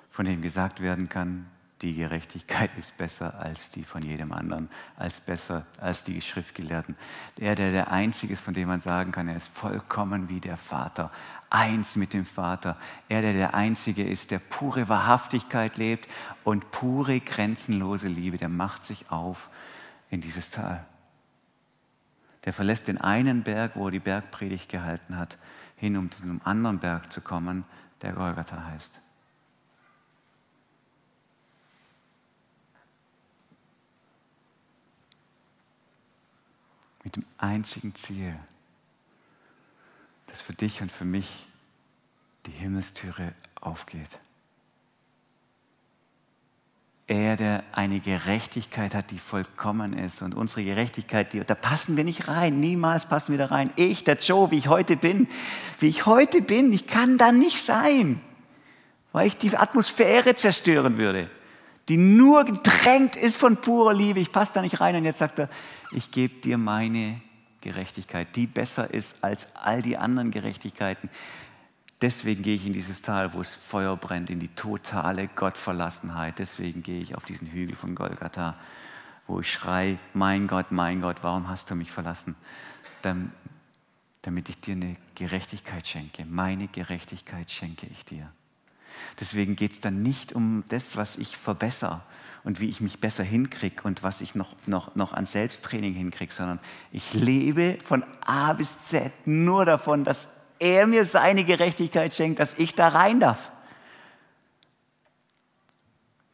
[0.10, 1.48] von dem gesagt werden kann,
[1.82, 6.96] die Gerechtigkeit ist besser als die von jedem anderen, als besser als die Schriftgelehrten.
[7.38, 10.58] Er, der der Einzige ist, von dem man sagen kann, er ist vollkommen wie der
[10.58, 11.12] Vater,
[11.52, 12.78] eins mit dem Vater.
[13.10, 16.10] Er, der der Einzige ist, der pure Wahrhaftigkeit lebt
[16.44, 19.50] und pure, grenzenlose Liebe, der macht sich auf
[20.10, 20.84] in dieses Tal.
[22.46, 25.38] Der verlässt den einen Berg, wo er die Bergpredigt gehalten hat,
[25.76, 27.66] hin, um zu einem anderen Berg zu kommen,
[28.02, 29.00] der Golgatha heißt.
[37.08, 38.36] Mit dem einzigen Ziel,
[40.26, 41.48] dass für dich und für mich
[42.46, 44.20] die Himmelstüre aufgeht.
[47.08, 50.22] Er, der eine Gerechtigkeit hat, die vollkommen ist.
[50.22, 52.60] Und unsere Gerechtigkeit, die, da passen wir nicht rein.
[52.60, 53.72] Niemals passen wir da rein.
[53.78, 55.30] Ich, der Joe, wie ich heute bin,
[55.80, 58.20] wie ich heute bin, ich kann da nicht sein,
[59.13, 61.30] weil ich die Atmosphäre zerstören würde
[61.89, 64.19] die nur gedrängt ist von purer Liebe.
[64.19, 64.95] Ich passe da nicht rein.
[64.95, 65.50] Und jetzt sagt er,
[65.91, 67.21] ich gebe dir meine
[67.62, 71.10] Gerechtigkeit, die besser ist als all die anderen Gerechtigkeiten.
[72.02, 76.38] Deswegen gehe ich in dieses Tal, wo es Feuer brennt, in die totale Gottverlassenheit.
[76.38, 78.56] Deswegen gehe ich auf diesen Hügel von Golgatha,
[79.26, 82.36] wo ich schreie, mein Gott, mein Gott, warum hast du mich verlassen?
[83.02, 86.26] Damit ich dir eine Gerechtigkeit schenke.
[86.26, 88.32] Meine Gerechtigkeit schenke ich dir.
[89.20, 92.02] Deswegen geht es dann nicht um das, was ich verbessere
[92.44, 96.34] und wie ich mich besser hinkriege und was ich noch, noch, noch an Selbsttraining hinkriege,
[96.34, 96.60] sondern
[96.92, 100.28] ich lebe von A bis Z nur davon, dass
[100.60, 103.52] er mir seine Gerechtigkeit schenkt, dass ich da rein darf.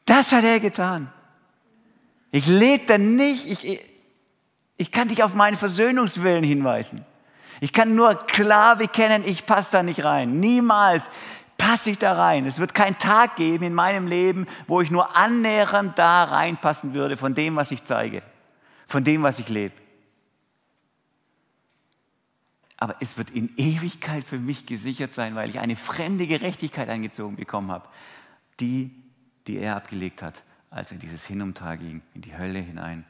[0.06, 1.12] Das hat er getan.
[2.32, 3.80] Ich lebe dann nicht, ich,
[4.78, 7.06] ich kann dich auf meinen Versöhnungswillen hinweisen.
[7.62, 10.40] Ich kann nur klar bekennen, ich passe da nicht rein.
[10.40, 11.10] Niemals
[11.64, 12.46] passe ich da rein.
[12.46, 17.16] Es wird keinen Tag geben in meinem Leben, wo ich nur annähernd da reinpassen würde
[17.16, 18.22] von dem, was ich zeige,
[18.86, 19.74] von dem, was ich lebe.
[22.78, 27.38] Aber es wird in Ewigkeit für mich gesichert sein, weil ich eine fremde Gerechtigkeit eingezogen
[27.38, 27.88] bekommen habe,
[28.60, 28.92] die,
[29.48, 33.06] die er abgelegt hat, als er dieses Hinumtal ging, in die Hölle hinein,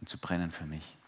[0.00, 0.98] um zu brennen für mich.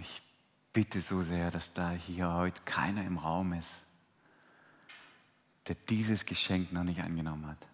[0.00, 0.22] Ich
[0.76, 3.82] bitte so sehr, dass da hier heute keiner im Raum ist,
[5.68, 7.66] der dieses Geschenk noch nicht angenommen hat.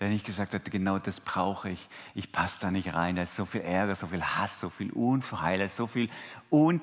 [0.00, 3.36] Der nicht gesagt hat, genau das brauche ich, ich passe da nicht rein, da ist
[3.36, 6.10] so viel Ärger, so viel Hass, so viel Unverheilt, so viel
[6.50, 6.82] Un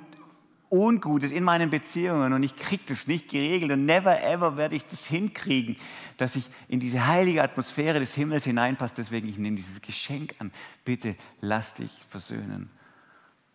[0.71, 4.87] Ungutes in meinen Beziehungen und ich kriege das nicht geregelt und never ever werde ich
[4.87, 5.77] das hinkriegen,
[6.17, 8.95] dass ich in diese heilige Atmosphäre des Himmels hineinpasse.
[8.95, 10.51] Deswegen, ich nehme dieses Geschenk an.
[10.83, 12.71] Bitte lass dich versöhnen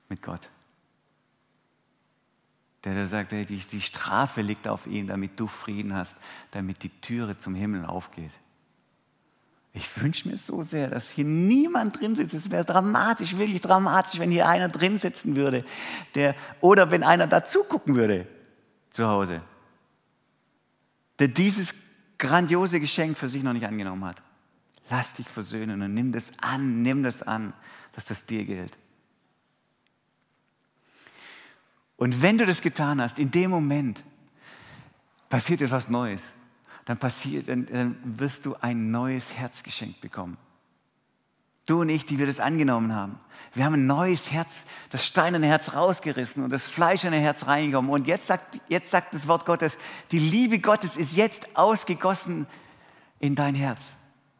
[0.08, 0.48] mit Gott.
[2.84, 6.16] Der, der sagt, hey, die, die Strafe liegt auf ihm, damit du Frieden hast,
[6.52, 8.30] damit die Türe zum Himmel aufgeht.
[9.72, 12.34] Ich wünsche mir so sehr, dass hier niemand drin sitzt.
[12.34, 15.64] Es wäre dramatisch, wirklich dramatisch, wenn hier einer drin sitzen würde.
[16.14, 18.26] Der, oder wenn einer da zugucken würde
[18.90, 19.42] zu Hause.
[21.18, 21.74] Der dieses
[22.16, 24.22] grandiose Geschenk für sich noch nicht angenommen hat.
[24.90, 27.52] Lass dich versöhnen und nimm das an, nimm das an,
[27.92, 28.78] dass das dir gilt.
[31.98, 34.04] Und wenn du das getan hast, in dem Moment
[35.28, 36.34] passiert etwas Neues.
[36.86, 40.38] Dann passiert, dann, dann wirst du ein neues Herz geschenkt bekommen.
[41.66, 43.18] Du und ich, die wir das angenommen haben.
[43.52, 47.90] Wir haben ein neues Herz, das steinerne Herz rausgerissen und das fleischerne Herz reingekommen.
[47.90, 49.76] Und jetzt sagt, jetzt sagt das Wort Gottes,
[50.10, 52.46] die Liebe Gottes ist jetzt ausgegossen
[53.18, 53.97] in dein Herz.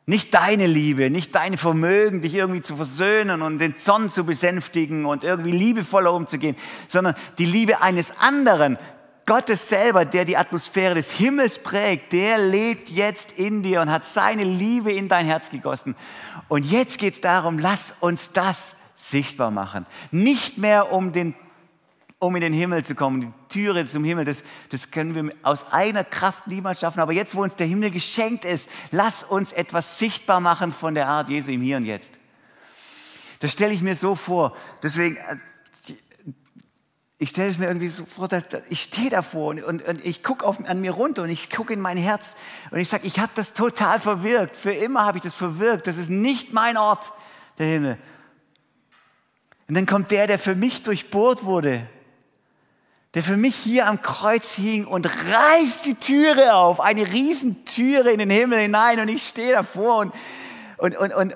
[0.09, 5.05] Nicht deine Liebe, nicht dein Vermögen, dich irgendwie zu versöhnen und den Zorn zu besänftigen
[5.05, 6.57] und irgendwie liebevoller umzugehen,
[6.89, 8.79] sondern die Liebe eines anderen.
[9.27, 14.07] Gottes selber, der die Atmosphäre des Himmels prägt, der lebt jetzt in dir und hat
[14.07, 15.95] seine Liebe in dein Herz gegossen.
[16.49, 19.85] Und jetzt geht es darum, lass uns das sichtbar machen.
[20.11, 21.35] Nicht mehr um den
[22.19, 23.21] um in den Himmel zu kommen.
[23.21, 27.01] Die Türe zum Himmel, das, das können wir aus eigener Kraft niemals schaffen.
[27.01, 31.07] Aber jetzt, wo uns der Himmel geschenkt ist, lass uns etwas sichtbar machen von der
[31.07, 32.19] Art Jesu im Hier und Jetzt.
[33.41, 34.57] Das stelle ich mir so vor.
[34.83, 35.37] Deswegen, äh,
[37.19, 40.25] ich stelle es mir irgendwie so vor, dass, ich stehe davor und, und, und ich
[40.25, 42.37] gucke an mir runter und ich gucke in mein Herz
[42.71, 44.57] und ich sage, ich habe das total verwirkt.
[44.57, 45.87] Für immer habe ich das verwirkt.
[45.87, 47.13] Das ist nicht mein Ort,
[47.59, 47.99] der Himmel.
[49.69, 51.89] Und dann kommt der, der für mich durchbohrt wurde
[53.19, 58.21] der für mich hier am Kreuz hing und reißt die Türe auf, eine Riesentüre in
[58.21, 60.15] den Himmel hinein und ich stehe davor und,
[60.77, 61.35] und, und, und,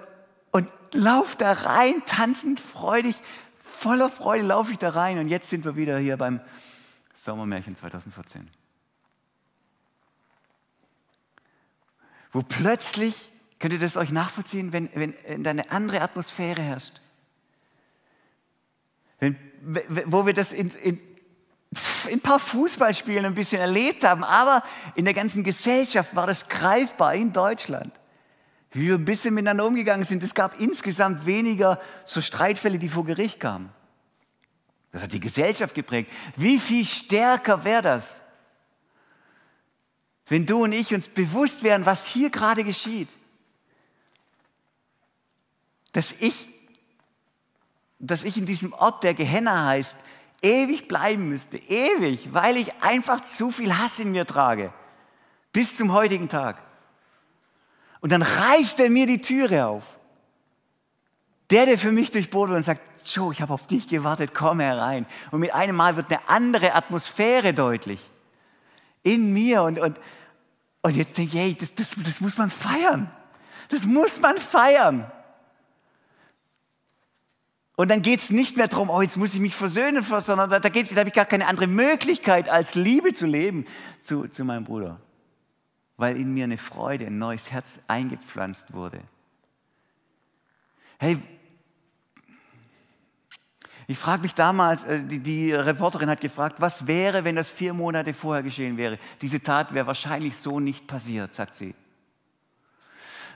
[0.53, 3.17] und lauf da rein, tanzend, freudig,
[3.59, 6.41] voller Freude laufe ich da rein und jetzt sind wir wieder hier beim
[7.15, 8.49] Sommermärchen 2014.
[12.31, 17.01] Wo plötzlich, könnt ihr das euch nachvollziehen, wenn, wenn, da eine andere Atmosphäre herrscht?
[19.19, 19.37] Wenn,
[20.07, 21.01] wo wir das in, in,
[22.07, 24.63] in ein paar Fußballspielen ein bisschen erlebt haben, aber
[24.95, 27.93] in der ganzen Gesellschaft war das greifbar in Deutschland.
[28.73, 30.23] Wie wir ein bisschen miteinander umgegangen sind.
[30.23, 33.71] Es gab insgesamt weniger so Streitfälle, die vor Gericht kamen.
[34.93, 36.11] Das hat die Gesellschaft geprägt.
[36.37, 38.23] Wie viel stärker wäre das,
[40.27, 43.09] wenn du und ich uns bewusst wären, was hier gerade geschieht?
[45.93, 46.49] Dass ich,
[47.99, 49.97] dass ich in diesem Ort, der Gehenna heißt,
[50.43, 54.73] ewig bleiben müsste, ewig, weil ich einfach zu viel Hass in mir trage,
[55.53, 56.63] bis zum heutigen Tag.
[58.01, 59.97] Und dann reißt er mir die Türe auf.
[61.51, 65.07] Der, der für mich durchbohrt und sagt, Joe, ich habe auf dich gewartet, komm herein.
[65.31, 68.01] Und mit einem Mal wird eine andere Atmosphäre deutlich.
[69.03, 69.63] In mir.
[69.63, 70.01] Und, und,
[70.83, 73.11] und jetzt denke ich, hey, das, das, das muss man feiern.
[73.69, 75.11] Das muss man feiern.
[77.77, 80.61] Und dann geht es nicht mehr darum, oh, jetzt muss ich mich versöhnen, sondern da,
[80.61, 83.65] da, da habe ich gar keine andere Möglichkeit, als Liebe zu leben
[84.03, 85.01] zu, zu meinem Bruder.
[85.97, 89.01] Weil in mir eine Freude, ein neues Herz eingepflanzt wurde.
[90.99, 91.19] Hey,
[93.89, 97.75] ich frage mich damals, äh, die, die, Reporterin hat gefragt, was wäre, wenn das vier
[97.75, 98.99] Monate vorher geschehen wäre?
[99.21, 101.75] Diese Tat wäre wahrscheinlich so nicht passiert, sagt sie.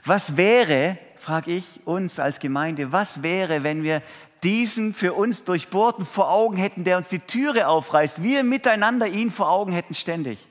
[0.07, 4.01] Was wäre, frage ich uns als Gemeinde, was wäre, wenn wir
[4.41, 9.31] diesen für uns durchbohrten vor Augen hätten, der uns die Türe aufreißt, wir miteinander ihn
[9.31, 10.47] vor Augen hätten ständig,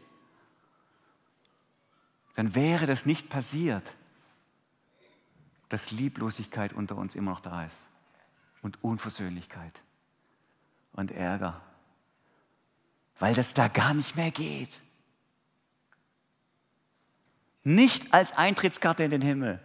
[2.35, 3.95] dann wäre das nicht passiert,
[5.71, 7.89] dass Lieblosigkeit unter uns immer noch da ist
[8.61, 9.81] und Unversöhnlichkeit
[10.93, 11.63] und Ärger,
[13.19, 14.81] weil das da gar nicht mehr geht.
[17.69, 19.59] Nicht als Eintrittskarte in den Himmel,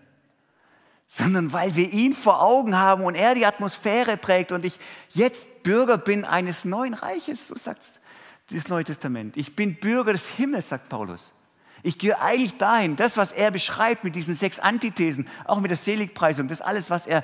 [1.06, 5.62] sondern weil wir ihn vor Augen haben und er die Atmosphäre prägt und ich jetzt
[5.62, 8.02] Bürger bin eines neuen Reiches, so sagt
[8.50, 9.38] das Neue Testament.
[9.38, 11.32] Ich bin Bürger des Himmels, sagt Paulus.
[11.84, 15.78] Ich gehe eigentlich dahin, das, was er beschreibt mit diesen sechs Antithesen, auch mit der
[15.78, 17.24] Seligpreisung, das alles, was er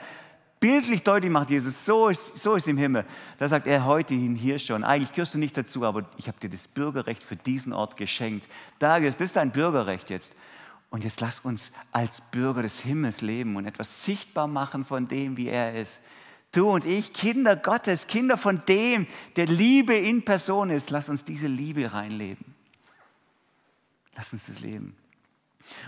[0.59, 3.03] bildlich deutlich macht, Jesus, so ist, so ist im Himmel.
[3.39, 6.39] Da sagt er heute hin, hier schon, eigentlich gehörst du nicht dazu, aber ich habe
[6.39, 8.47] dir das Bürgerrecht für diesen Ort geschenkt.
[8.77, 10.35] Da gehörst, das ist dein Bürgerrecht jetzt.
[10.89, 15.38] Und jetzt lass uns als Bürger des Himmels leben und etwas sichtbar machen von dem,
[15.38, 16.02] wie er ist.
[16.54, 21.23] Du und ich, Kinder Gottes, Kinder von dem, der Liebe in Person ist, lass uns
[21.25, 22.56] diese Liebe reinleben.
[24.15, 24.96] Lass uns das leben.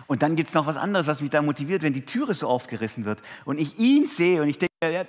[0.08, 2.48] Und dann gibt es noch was anderes, was mich da motiviert, wenn die Türe so
[2.48, 5.06] aufgerissen wird und ich ihn sehe und ich denke, ja,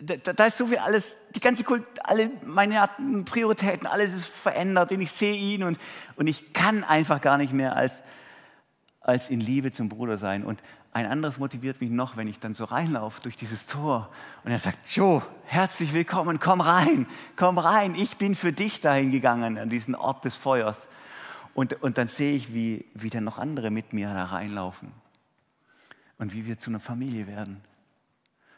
[0.00, 2.88] da, da, ist so viel alles, die ganze Kult, alle meine
[3.26, 5.78] Prioritäten, alles ist verändert und ich sehe ihn und,
[6.16, 8.02] und ich kann einfach gar nicht mehr als,
[9.04, 10.44] als in Liebe zum Bruder sein.
[10.44, 10.60] Und
[10.92, 14.10] ein anderes motiviert mich noch, wenn ich dann so reinlaufe durch dieses Tor
[14.42, 19.12] und er sagt, Joe, herzlich willkommen, komm rein, komm rein, ich bin für dich dahin
[19.12, 20.88] gegangen an diesen Ort des Feuers.
[21.52, 24.90] Und, und dann sehe ich, wie, wie dann noch andere mit mir da reinlaufen
[26.18, 27.60] und wie wir zu einer Familie werden.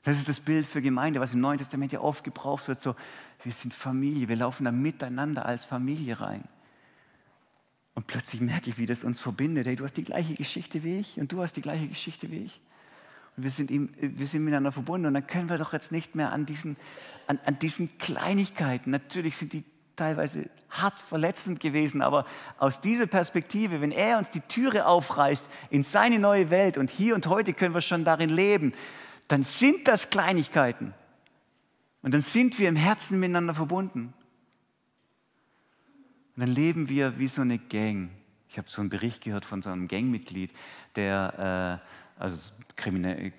[0.05, 2.81] Das ist das Bild für Gemeinde, was im Neuen Testament ja oft gebraucht wird.
[2.81, 2.95] So,
[3.43, 6.45] wir sind Familie, wir laufen da miteinander als Familie rein.
[7.97, 9.67] Und plötzlich merke ich, wie das uns verbindet.
[9.67, 12.41] Hey, du hast die gleiche Geschichte wie ich und du hast die gleiche Geschichte wie
[12.41, 12.61] ich.
[13.37, 15.07] Und wir sind, ihm, wir sind miteinander verbunden.
[15.07, 16.77] Und dann können wir doch jetzt nicht mehr an diesen,
[17.27, 19.65] an, an diesen Kleinigkeiten, natürlich sind die
[19.97, 22.27] teilweise hart verletzend gewesen, aber
[22.59, 27.15] aus dieser Perspektive, wenn er uns die Türe aufreißt in seine neue Welt und hier
[27.15, 28.75] und heute können wir schon darin leben,
[29.29, 30.93] dann sind das Kleinigkeiten.
[32.03, 34.13] Und dann sind wir im Herzen miteinander verbunden.
[36.37, 38.11] Und dann leben wir wie so eine Gang.
[38.49, 40.53] Ich habe so einen Bericht gehört von so einem Gangmitglied,
[40.95, 41.81] der,
[42.19, 43.33] äh, also kriminelle,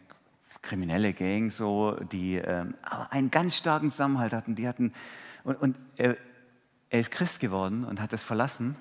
[0.64, 2.66] kriminelle Gang, so, die äh,
[3.12, 4.56] einen ganz starken Zusammenhalt hatten.
[4.56, 4.94] Die hatten
[5.44, 6.18] und, und er,
[6.90, 8.76] er ist Christ geworden und hat es verlassen.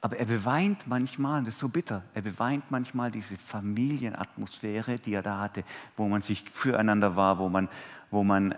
[0.00, 5.14] Aber er beweint manchmal, und das ist so bitter, er beweint manchmal diese Familienatmosphäre, die
[5.14, 5.62] er da hatte,
[5.96, 7.68] wo man sich füreinander war, wo man,
[8.10, 8.54] wo man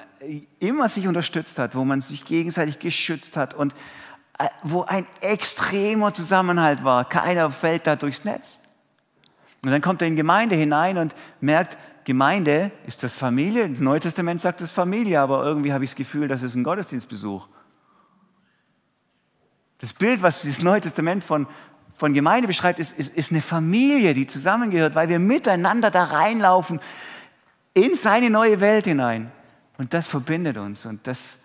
[0.58, 3.74] immer sich unterstützt hat, wo man sich gegenseitig geschützt hat und
[4.62, 7.08] wo ein extremer Zusammenhalt war.
[7.08, 8.58] Keiner fällt da durchs Netz.
[9.62, 13.68] Und dann kommt er in Gemeinde hinein und merkt, Gemeinde ist das Familie.
[13.68, 16.64] Das Neue Testament sagt es Familie, aber irgendwie habe ich das Gefühl, das ist ein
[16.64, 17.48] Gottesdienstbesuch.
[19.78, 21.46] Das Bild, was das Neue Testament von,
[21.96, 26.80] von Gemeinde beschreibt, ist, ist, ist eine Familie, die zusammengehört, weil wir miteinander da reinlaufen
[27.72, 29.32] in seine neue Welt hinein.
[29.78, 31.38] Und das verbindet uns und das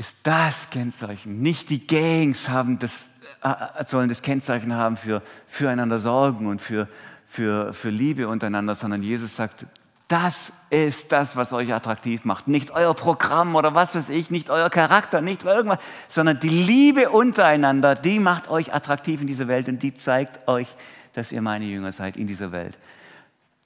[0.00, 1.42] ist das Kennzeichen.
[1.42, 3.10] Nicht die Gangs haben das,
[3.42, 6.88] äh, sollen das Kennzeichen haben für füreinander sorgen und für,
[7.26, 9.66] für, für Liebe untereinander, sondern Jesus sagt,
[10.08, 12.48] das ist das, was euch attraktiv macht.
[12.48, 17.10] Nicht euer Programm oder was weiß ich, nicht euer Charakter, nicht irgendwas, sondern die Liebe
[17.10, 20.76] untereinander, die macht euch attraktiv in dieser Welt und die zeigt euch,
[21.12, 22.78] dass ihr meine Jünger seid in dieser Welt.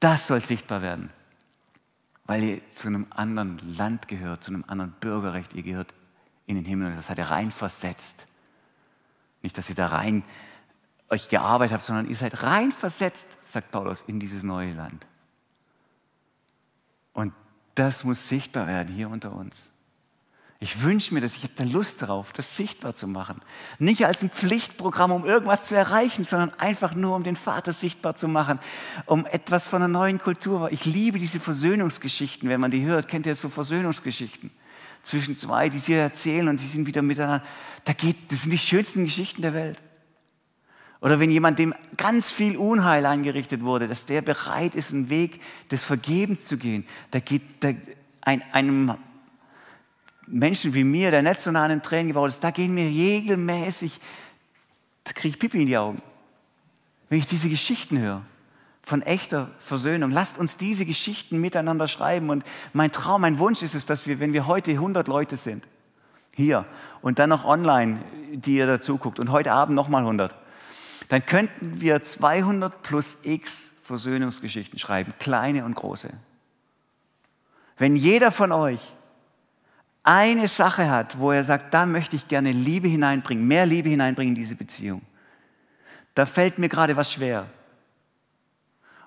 [0.01, 1.11] Das soll sichtbar werden,
[2.27, 5.55] weil ihr zu einem anderen Land gehört, zu einem anderen Bürgerrecht.
[5.55, 5.95] Ihr gehört
[6.47, 6.93] in den Himmel.
[6.95, 8.27] Das hat er reinversetzt.
[9.43, 10.25] Nicht, dass ihr da rein
[11.11, 15.07] euch gearbeitet habt, sondern ihr seid reinversetzt, sagt Paulus, in dieses neue Land.
[17.13, 17.33] Und
[17.75, 19.71] das muss sichtbar werden hier unter uns.
[20.61, 23.43] Ich wünsche mir das, ich habe da Lust darauf, das sichtbar zu machen.
[23.79, 28.17] Nicht als ein Pflichtprogramm, um irgendwas zu erreichen, sondern einfach nur, um den Vater sichtbar
[28.17, 28.59] zu machen,
[29.05, 30.73] um etwas von einer neuen Kultur.
[30.73, 33.09] Ich liebe diese Versöhnungsgeschichten, wenn man die hört.
[33.09, 34.51] Kennt ihr so Versöhnungsgeschichten?
[35.05, 37.45] Zwischen zwei, die sie erzählen und sie sind wieder miteinander.
[37.85, 39.81] Da geht, das sind die schönsten Geschichten der Welt.
[41.01, 45.41] Oder wenn jemand dem ganz viel Unheil angerichtet wurde, dass der bereit ist, einen Weg
[45.71, 46.87] des Vergebens zu gehen.
[47.11, 47.73] Da geht da
[48.23, 48.95] ein, einem
[50.27, 52.87] Menschen wie mir, der nicht so nah an den Tränen gebaut ist, da gehen mir
[52.87, 54.01] regelmäßig,
[55.05, 56.01] da kriege ich Pipi in die Augen,
[57.11, 58.25] wenn ich diese Geschichten höre
[58.85, 60.11] von echter Versöhnung.
[60.11, 62.29] Lasst uns diese Geschichten miteinander schreiben.
[62.29, 65.67] Und mein Traum, mein Wunsch ist es, dass wir, wenn wir heute 100 Leute sind,
[66.33, 66.67] hier
[67.01, 68.01] und dann noch online,
[68.33, 70.35] die ihr dazu guckt und heute Abend nochmal 100,
[71.09, 76.11] dann könnten wir 200 plus x Versöhnungsgeschichten schreiben, kleine und große.
[77.77, 78.81] Wenn jeder von euch
[80.03, 84.35] eine Sache hat, wo er sagt, da möchte ich gerne Liebe hineinbringen, mehr Liebe hineinbringen
[84.35, 85.03] in diese Beziehung,
[86.15, 87.47] da fällt mir gerade was schwer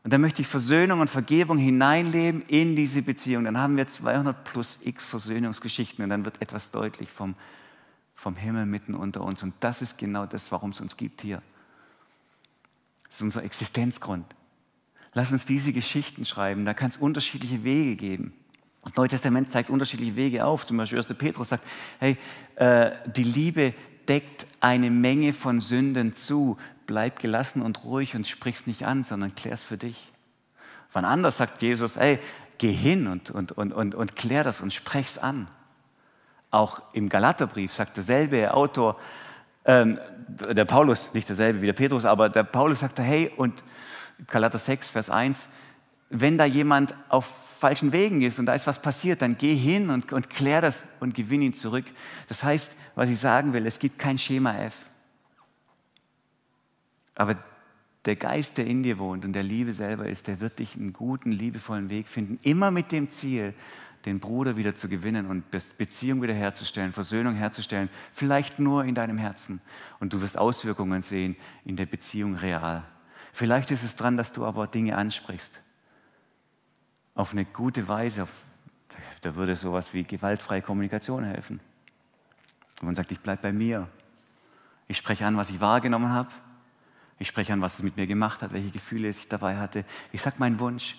[0.08, 3.44] und dann möchte ich Versöhnung und Vergebung hineinleben in diese Beziehung.
[3.44, 7.36] Dann haben wir 200 plus x Versöhnungsgeschichten und dann wird etwas deutlich vom,
[8.16, 9.44] vom Himmel mitten unter uns.
[9.44, 11.42] Und das ist genau das, warum es uns gibt hier.
[13.08, 14.26] Das ist unser Existenzgrund.
[15.14, 16.64] Lass uns diese Geschichten schreiben.
[16.64, 18.34] Da kann es unterschiedliche Wege geben.
[18.84, 20.66] Das Neue Testament zeigt unterschiedliche Wege auf.
[20.66, 21.14] Zum Beispiel 1.
[21.16, 21.66] Petrus sagt,
[22.00, 22.16] hey,
[22.56, 23.74] äh, die Liebe
[24.08, 26.56] deckt eine Menge von Sünden zu
[26.88, 30.12] bleib gelassen und ruhig und sprich's nicht an, sondern klär's für dich.
[30.92, 32.20] Wann anders sagt Jesus, ey,
[32.58, 35.48] geh hin und, und, und, und, und klär das und sprech's an.
[36.50, 38.98] Auch im Galaterbrief sagt derselbe Autor,
[39.66, 43.64] ähm, der Paulus, nicht derselbe wie der Petrus, aber der Paulus sagte, hey, und
[44.28, 45.50] Galater 6, Vers 1,
[46.10, 49.90] wenn da jemand auf falschen Wegen ist und da ist was passiert, dann geh hin
[49.90, 51.86] und, und klär das und gewinn ihn zurück.
[52.28, 54.76] Das heißt, was ich sagen will, es gibt kein Schema F.
[57.18, 57.36] Aber
[58.06, 60.94] der Geist, der in dir wohnt und der Liebe selber ist, der wird dich einen
[60.94, 63.56] guten, liebevollen Weg finden, immer mit dem Ziel,
[64.06, 65.46] den Bruder wieder zu gewinnen und
[65.78, 69.60] Beziehung wiederherzustellen, Versöhnung herzustellen, vielleicht nur in deinem Herzen.
[70.00, 72.86] Und du wirst Auswirkungen sehen in der Beziehung real.
[73.34, 75.62] Vielleicht ist es dran, dass du aber Dinge ansprichst.
[77.16, 78.28] Auf eine gute Weise.
[79.22, 81.60] Da würde sowas wie gewaltfreie Kommunikation helfen.
[82.80, 83.90] Und man sagt, ich bleibe bei mir.
[84.88, 86.30] Ich spreche an, was ich wahrgenommen habe.
[87.20, 89.86] Ich spreche an, was es mit mir gemacht hat, welche Gefühle ich dabei hatte.
[90.12, 90.98] Ich sage meinen Wunsch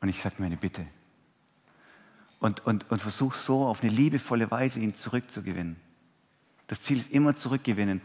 [0.00, 0.86] und ich sage meine Bitte.
[2.40, 5.76] Und, und, und versuche so auf eine liebevolle Weise ihn zurückzugewinnen.
[6.66, 8.00] Das Ziel ist immer zurückgewinnen.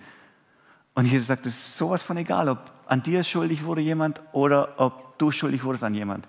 [0.95, 4.79] Und Jesus sagt, es ist sowas von egal, ob an dir schuldig wurde jemand oder
[4.79, 6.27] ob du schuldig wurdest an jemand.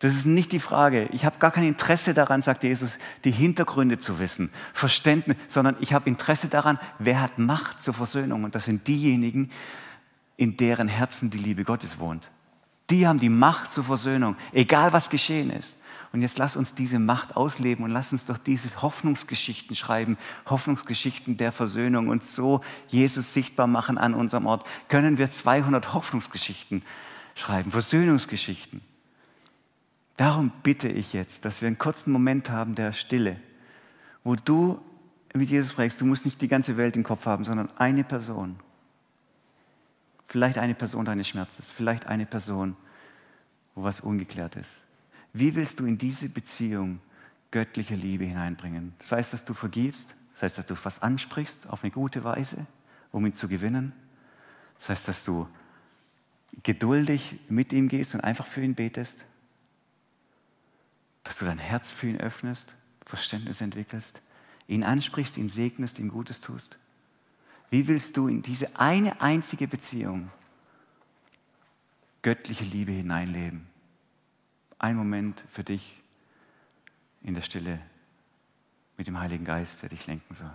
[0.00, 1.08] Das ist nicht die Frage.
[1.12, 5.92] Ich habe gar kein Interesse daran, sagt Jesus, die Hintergründe zu wissen, Verständnis, sondern ich
[5.92, 8.44] habe Interesse daran, wer hat Macht zur Versöhnung.
[8.44, 9.50] Und das sind diejenigen,
[10.40, 12.30] in deren Herzen die Liebe Gottes wohnt.
[12.88, 15.76] Die haben die Macht zur Versöhnung, egal was geschehen ist.
[16.12, 20.16] Und jetzt lass uns diese Macht ausleben und lass uns doch diese Hoffnungsgeschichten schreiben,
[20.46, 24.66] Hoffnungsgeschichten der Versöhnung und so Jesus sichtbar machen an unserem Ort.
[24.88, 26.82] Können wir 200 Hoffnungsgeschichten
[27.34, 28.80] schreiben, Versöhnungsgeschichten.
[30.16, 33.36] Darum bitte ich jetzt, dass wir einen kurzen Moment haben der Stille,
[34.24, 34.80] wo du
[35.34, 38.58] mit Jesus fragst, du musst nicht die ganze Welt im Kopf haben, sondern eine Person.
[40.30, 42.76] Vielleicht eine Person deines Schmerzes, vielleicht eine Person,
[43.74, 44.82] wo was ungeklärt ist.
[45.32, 47.00] Wie willst du in diese Beziehung
[47.50, 48.94] göttliche Liebe hineinbringen?
[48.98, 52.66] Das heißt, dass du vergibst, das heißt, dass du was ansprichst auf eine gute Weise,
[53.12, 53.92] um ihn zu gewinnen.
[54.78, 55.48] Das heißt, dass du
[56.62, 59.26] geduldig mit ihm gehst und einfach für ihn betest
[61.30, 62.74] dass du dein Herz für ihn öffnest,
[63.06, 64.20] Verständnis entwickelst,
[64.66, 66.76] ihn ansprichst, ihn segnest, ihm Gutes tust?
[67.70, 70.30] Wie willst du in diese eine einzige Beziehung
[72.22, 73.66] göttliche Liebe hineinleben?
[74.78, 76.02] Ein Moment für dich
[77.22, 77.80] in der Stille
[78.96, 80.52] mit dem Heiligen Geist, der dich lenken soll.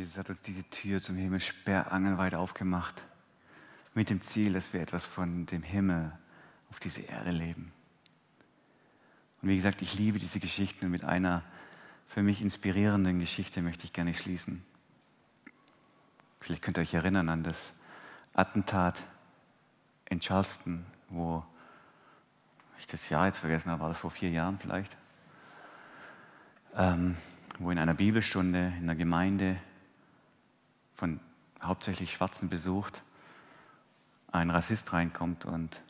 [0.00, 3.04] Jesus hat uns diese Tür zum Himmel sperrangelweit aufgemacht,
[3.92, 6.10] mit dem Ziel, dass wir etwas von dem Himmel
[6.70, 7.70] auf diese Erde leben.
[9.42, 11.42] Und wie gesagt, ich liebe diese Geschichten und mit einer
[12.06, 14.64] für mich inspirierenden Geschichte möchte ich gerne schließen.
[16.40, 17.74] Vielleicht könnt ihr euch erinnern an das
[18.32, 19.02] Attentat
[20.08, 21.44] in Charleston, wo
[22.78, 24.96] ich das Jahr jetzt vergessen habe, war das vor vier Jahren vielleicht,
[26.74, 27.18] ähm,
[27.58, 29.58] wo in einer Bibelstunde in der Gemeinde
[31.00, 31.18] von
[31.62, 33.02] hauptsächlich Schwarzen besucht,
[34.32, 35.82] ein Rassist reinkommt und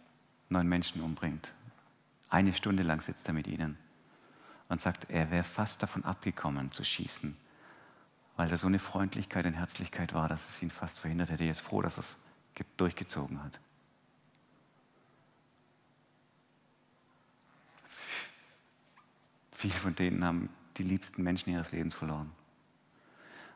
[0.48, 1.52] neun Menschen umbringt.
[2.28, 3.76] Eine Stunde lang sitzt er mit ihnen
[4.68, 7.36] und sagt, er wäre fast davon abgekommen zu schießen,
[8.36, 11.42] weil da so eine Freundlichkeit und Herzlichkeit war, dass es ihn fast verhindert hätte.
[11.42, 12.16] Er ist froh, dass er es
[12.76, 13.58] durchgezogen hat.
[19.56, 22.30] Viele von denen haben die liebsten Menschen ihres Lebens verloren.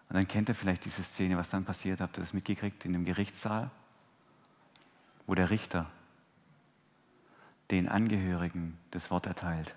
[0.09, 2.01] Und dann kennt ihr vielleicht diese Szene, was dann passiert.
[2.01, 3.71] Habt ihr das mitgekriegt in dem Gerichtssaal,
[5.27, 5.91] wo der Richter
[7.71, 9.75] den Angehörigen das Wort erteilt.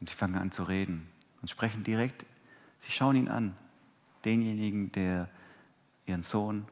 [0.00, 1.08] Und sie fangen an zu reden
[1.40, 2.26] und sprechen direkt,
[2.80, 3.56] sie schauen ihn an,
[4.24, 5.30] denjenigen, der
[6.04, 6.66] ihren Sohn,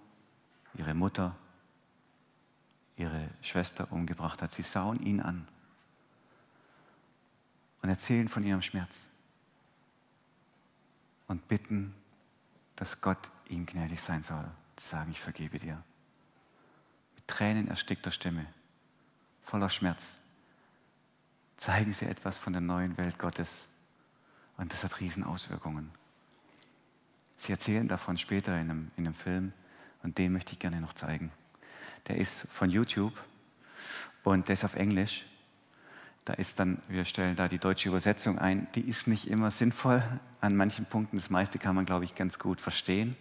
[0.74, 1.36] ihre Mutter,
[2.96, 4.52] ihre Schwester umgebracht hat.
[4.52, 5.46] Sie schauen ihn an
[7.82, 9.08] und erzählen von ihrem Schmerz
[11.34, 11.92] und bitten,
[12.76, 14.48] dass Gott ihm gnädig sein soll.
[14.78, 15.82] Sagen, ich vergebe dir.
[17.16, 18.46] Mit Tränen erstickter Stimme,
[19.42, 20.20] voller Schmerz,
[21.56, 23.66] zeigen sie etwas von der neuen Welt Gottes.
[24.56, 25.90] Und das hat Riesenauswirkungen.
[27.36, 29.52] Sie erzählen davon später in einem, in einem Film
[30.04, 31.32] und den möchte ich gerne noch zeigen.
[32.06, 33.20] Der ist von YouTube
[34.22, 35.26] und der ist auf Englisch
[36.24, 40.02] da ist dann, wir stellen da die deutsche Übersetzung ein, die ist nicht immer sinnvoll.
[40.40, 41.16] An manchen Punkten.
[41.16, 43.16] Das meiste kann man, glaube ich, ganz gut verstehen.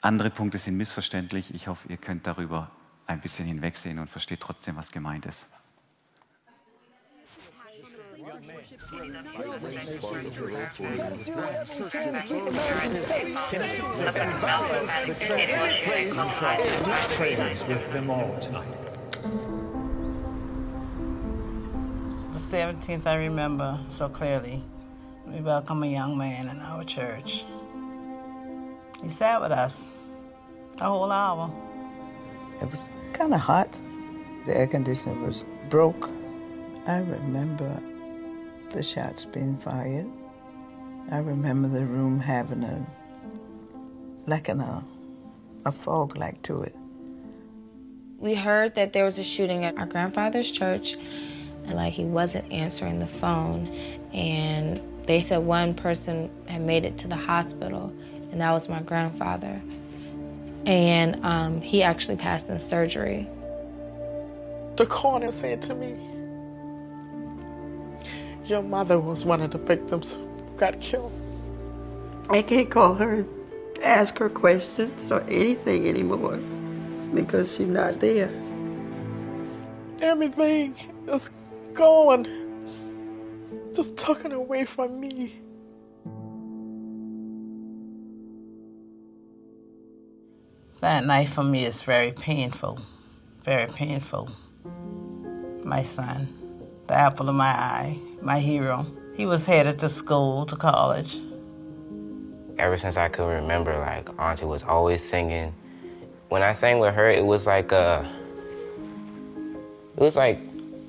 [0.00, 1.54] Andere Punkte sind missverständlich.
[1.54, 2.70] Ich hoffe, ihr könnt darüber
[3.06, 5.48] ein bisschen hinwegsehen und versteht trotzdem, was gemeint ist.
[22.50, 24.62] The 17th, I remember so clearly.
[25.26, 27.46] We welcomed a young man in our church.
[29.02, 29.94] He sat with us
[30.78, 31.50] a whole hour.
[32.60, 33.80] It was kind of hot.
[34.44, 36.10] The air conditioner was broke.
[36.86, 37.82] I remember
[38.70, 40.06] the shots being fired.
[41.10, 42.86] I remember the room having a
[44.26, 44.84] like an, a,
[45.64, 46.76] a fog like to it.
[48.18, 50.96] We heard that there was a shooting at our grandfather's church,
[51.66, 53.66] and like he wasn't answering the phone,
[54.12, 57.92] and they said one person had made it to the hospital,
[58.32, 59.60] and that was my grandfather.
[60.66, 63.28] And um, he actually passed in surgery.
[64.76, 65.98] The coroner said to me,
[68.46, 71.12] Your mother was one of the victims who got killed.
[72.30, 73.26] I can't call her,
[73.82, 76.38] ask her questions or anything anymore
[77.14, 78.30] because she's not there.
[80.00, 80.74] Everything
[81.06, 81.30] is
[81.74, 82.24] gone,
[83.74, 85.32] just taken away from me.
[90.80, 92.78] That night for me is very painful,
[93.44, 94.30] very painful.
[95.64, 96.28] My son,
[96.86, 98.86] the apple of my eye, my hero.
[99.16, 101.20] He was headed to school, to college.
[102.58, 105.54] Ever since I could remember, like, Auntie was always singing.
[106.28, 108.08] When I sang with her, it was like a,
[109.96, 110.38] it was like,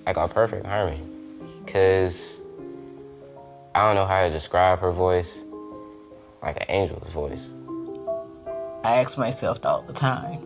[0.06, 1.02] like a perfect harmony.
[1.68, 2.40] Cause
[3.74, 5.40] I don't know how to describe her voice,
[6.42, 7.50] like an angel's voice.
[8.84, 10.42] I ask myself all the time,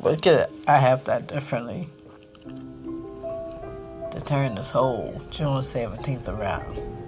[0.00, 1.88] what could I have that differently
[4.10, 6.99] to turn this whole June 17th around?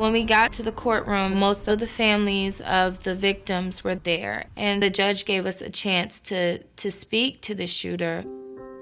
[0.00, 4.46] When we got to the courtroom, most of the families of the victims were there,
[4.56, 8.24] and the judge gave us a chance to, to speak to the shooter.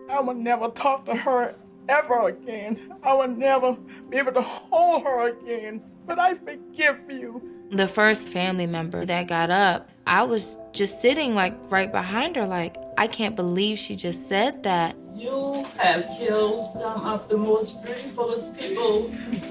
[0.08, 1.56] I would never talk to her
[1.88, 2.94] ever again.
[3.02, 3.72] I would never
[4.08, 5.82] be able to hold her again.
[6.06, 7.42] But I forgive you.
[7.72, 12.46] The first family member that got up, I was just sitting like right behind her,
[12.46, 14.94] like, I can't believe she just said that.
[15.18, 19.08] You have killed some of the most beautifulest people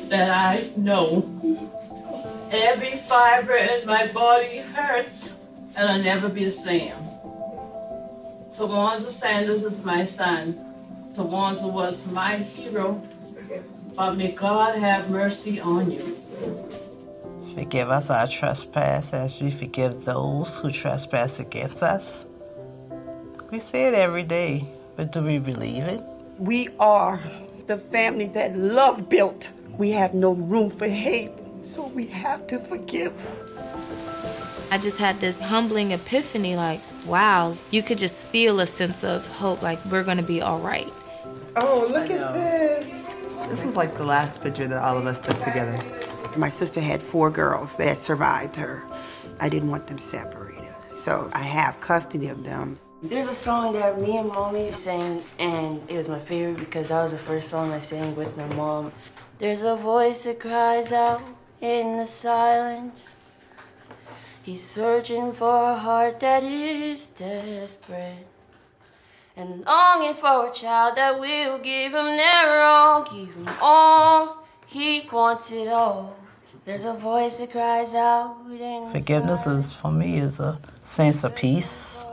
[0.07, 1.27] that I know.
[2.51, 5.35] Every fiber in my body hurts,
[5.75, 6.95] and I'll never be the same.
[8.49, 10.57] Tawanza Sanders is my son.
[11.13, 13.03] Tawanza was my hero.
[13.97, 16.17] But may God have mercy on you.
[17.53, 22.25] Forgive us our trespass as we forgive those who trespass against us.
[23.51, 24.65] We say it every day,
[24.97, 26.03] but do we believe it?
[26.39, 27.21] We are
[27.67, 29.51] the family that love built.
[29.77, 31.31] We have no room for hate,
[31.63, 33.15] so we have to forgive.
[34.71, 39.25] I just had this humbling epiphany like, wow, you could just feel a sense of
[39.27, 40.91] hope, like we're gonna be all right.
[41.55, 43.05] Oh, look at this.
[43.47, 45.79] This was like the last picture that all of us took together.
[46.35, 48.83] My sister had four girls that survived her.
[49.39, 52.79] I didn't want them separated, so I have custody of them.
[53.03, 57.03] There's a song that me and mommy sang, and it was my favorite because that
[57.03, 58.91] was the first song I sang with my mom.
[59.37, 61.21] There's a voice that cries out
[61.61, 63.15] in the silence.
[64.41, 68.27] He's searching for a heart that is desperate
[69.35, 74.43] and longing for a child that will give him their all, give him all.
[74.65, 76.17] He wants it all.
[76.65, 81.35] There's a voice that cries out in Forgiveness is, for me, is a sense of
[81.35, 82.07] peace.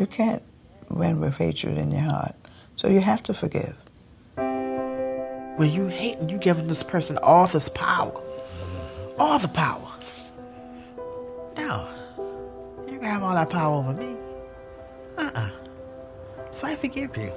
[0.00, 0.42] You can't
[0.88, 2.34] win with hatred in your heart,
[2.74, 3.76] so you have to forgive.
[4.34, 8.18] When you hate and you giving this person all this power,
[9.18, 9.86] all the power.
[11.54, 11.86] Now,
[12.88, 14.16] you can have all that power over me.
[15.18, 15.50] Uh-uh.
[16.50, 17.30] So I forgive you.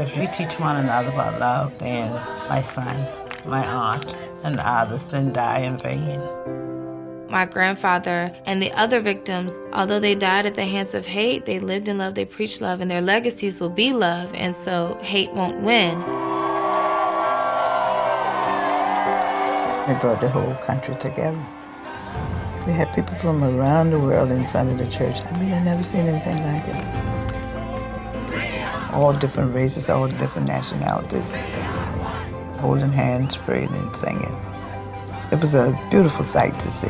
[0.00, 2.10] If you teach one another about love, then
[2.48, 3.06] my son,
[3.44, 6.57] my aunt, and others didn't die in vain.
[7.30, 11.60] My grandfather and the other victims, although they died at the hands of hate, they
[11.60, 15.30] lived in love, they preached love, and their legacies will be love, and so hate
[15.34, 16.00] won't win.
[19.90, 21.44] It brought the whole country together.
[22.66, 25.20] We had people from around the world in front of the church.
[25.22, 26.84] I mean, I've never seen anything like it.
[28.94, 31.30] All different races, all different nationalities,
[32.58, 34.34] holding hands, praying and singing.
[35.30, 36.88] It was a beautiful sight to see.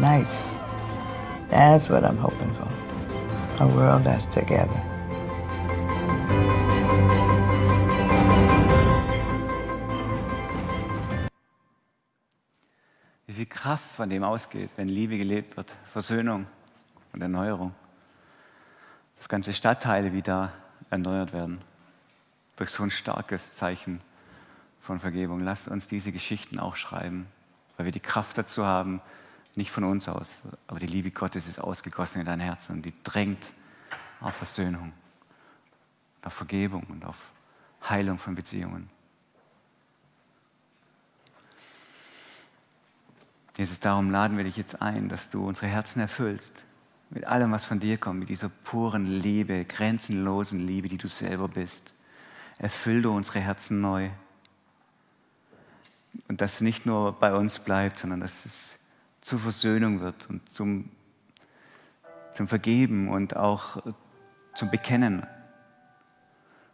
[0.00, 0.52] Nice.
[1.50, 2.68] That's what I'm hoping for.
[3.60, 4.82] A world that's together.
[13.26, 16.46] Wie viel Kraft von dem ausgeht, wenn Liebe gelebt wird, Versöhnung
[17.12, 17.74] und Erneuerung.
[19.16, 20.52] Dass ganze Stadtteile wieder
[20.90, 21.60] erneuert werden
[22.56, 24.00] durch so ein starkes Zeichen
[24.80, 25.40] von Vergebung.
[25.40, 27.26] Lasst uns diese Geschichten auch schreiben,
[27.76, 29.00] weil wir die Kraft dazu haben,
[29.56, 32.94] nicht von uns aus, aber die Liebe Gottes ist ausgegossen in dein Herz und die
[33.02, 33.54] drängt
[34.20, 34.92] auf Versöhnung,
[36.22, 37.32] auf Vergebung und auf
[37.88, 38.90] Heilung von Beziehungen.
[43.56, 46.64] Jesus, darum laden wir dich jetzt ein, dass du unsere Herzen erfüllst
[47.10, 51.46] mit allem, was von dir kommt, mit dieser puren Liebe, grenzenlosen Liebe, die du selber
[51.46, 51.94] bist.
[52.58, 54.10] Erfüll du unsere Herzen neu.
[56.26, 58.78] Und dass es nicht nur bei uns bleibt, sondern dass es
[59.24, 60.90] zur Versöhnung wird und zum,
[62.34, 63.82] zum Vergeben und auch
[64.54, 65.20] zum Bekennen.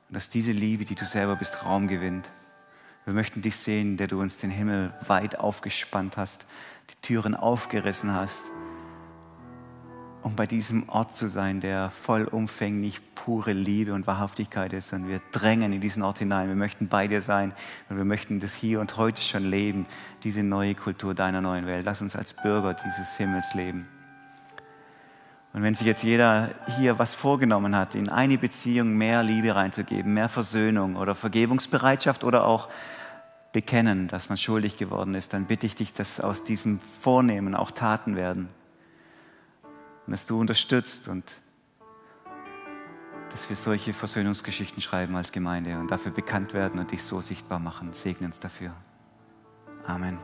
[0.08, 2.32] Und dass diese Liebe, die du selber bist, Raum gewinnt.
[3.04, 6.44] Wir möchten dich sehen, der du uns den Himmel weit aufgespannt hast,
[6.90, 8.50] die Türen aufgerissen hast,
[10.22, 14.92] um bei diesem Ort zu sein, der vollumfänglich pure Liebe und Wahrhaftigkeit ist.
[14.92, 16.48] Und wir drängen in diesen Ort hinein.
[16.48, 17.52] Wir möchten bei dir sein
[17.88, 19.86] und wir möchten das hier und heute schon leben,
[20.22, 21.84] diese neue Kultur deiner neuen Welt.
[21.84, 23.88] Lass uns als Bürger dieses Himmels leben.
[25.52, 30.14] Und wenn sich jetzt jeder hier was vorgenommen hat, in eine Beziehung mehr Liebe reinzugeben,
[30.14, 32.68] mehr Versöhnung oder Vergebungsbereitschaft oder auch
[33.52, 37.72] bekennen, dass man schuldig geworden ist, dann bitte ich dich, dass aus diesem Vornehmen auch
[37.72, 38.48] Taten werden.
[40.10, 41.22] Und dass du unterstützt und
[43.30, 47.60] dass wir solche Versöhnungsgeschichten schreiben als Gemeinde und dafür bekannt werden und dich so sichtbar
[47.60, 47.92] machen.
[47.92, 48.74] Segne uns dafür.
[49.86, 50.18] Amen.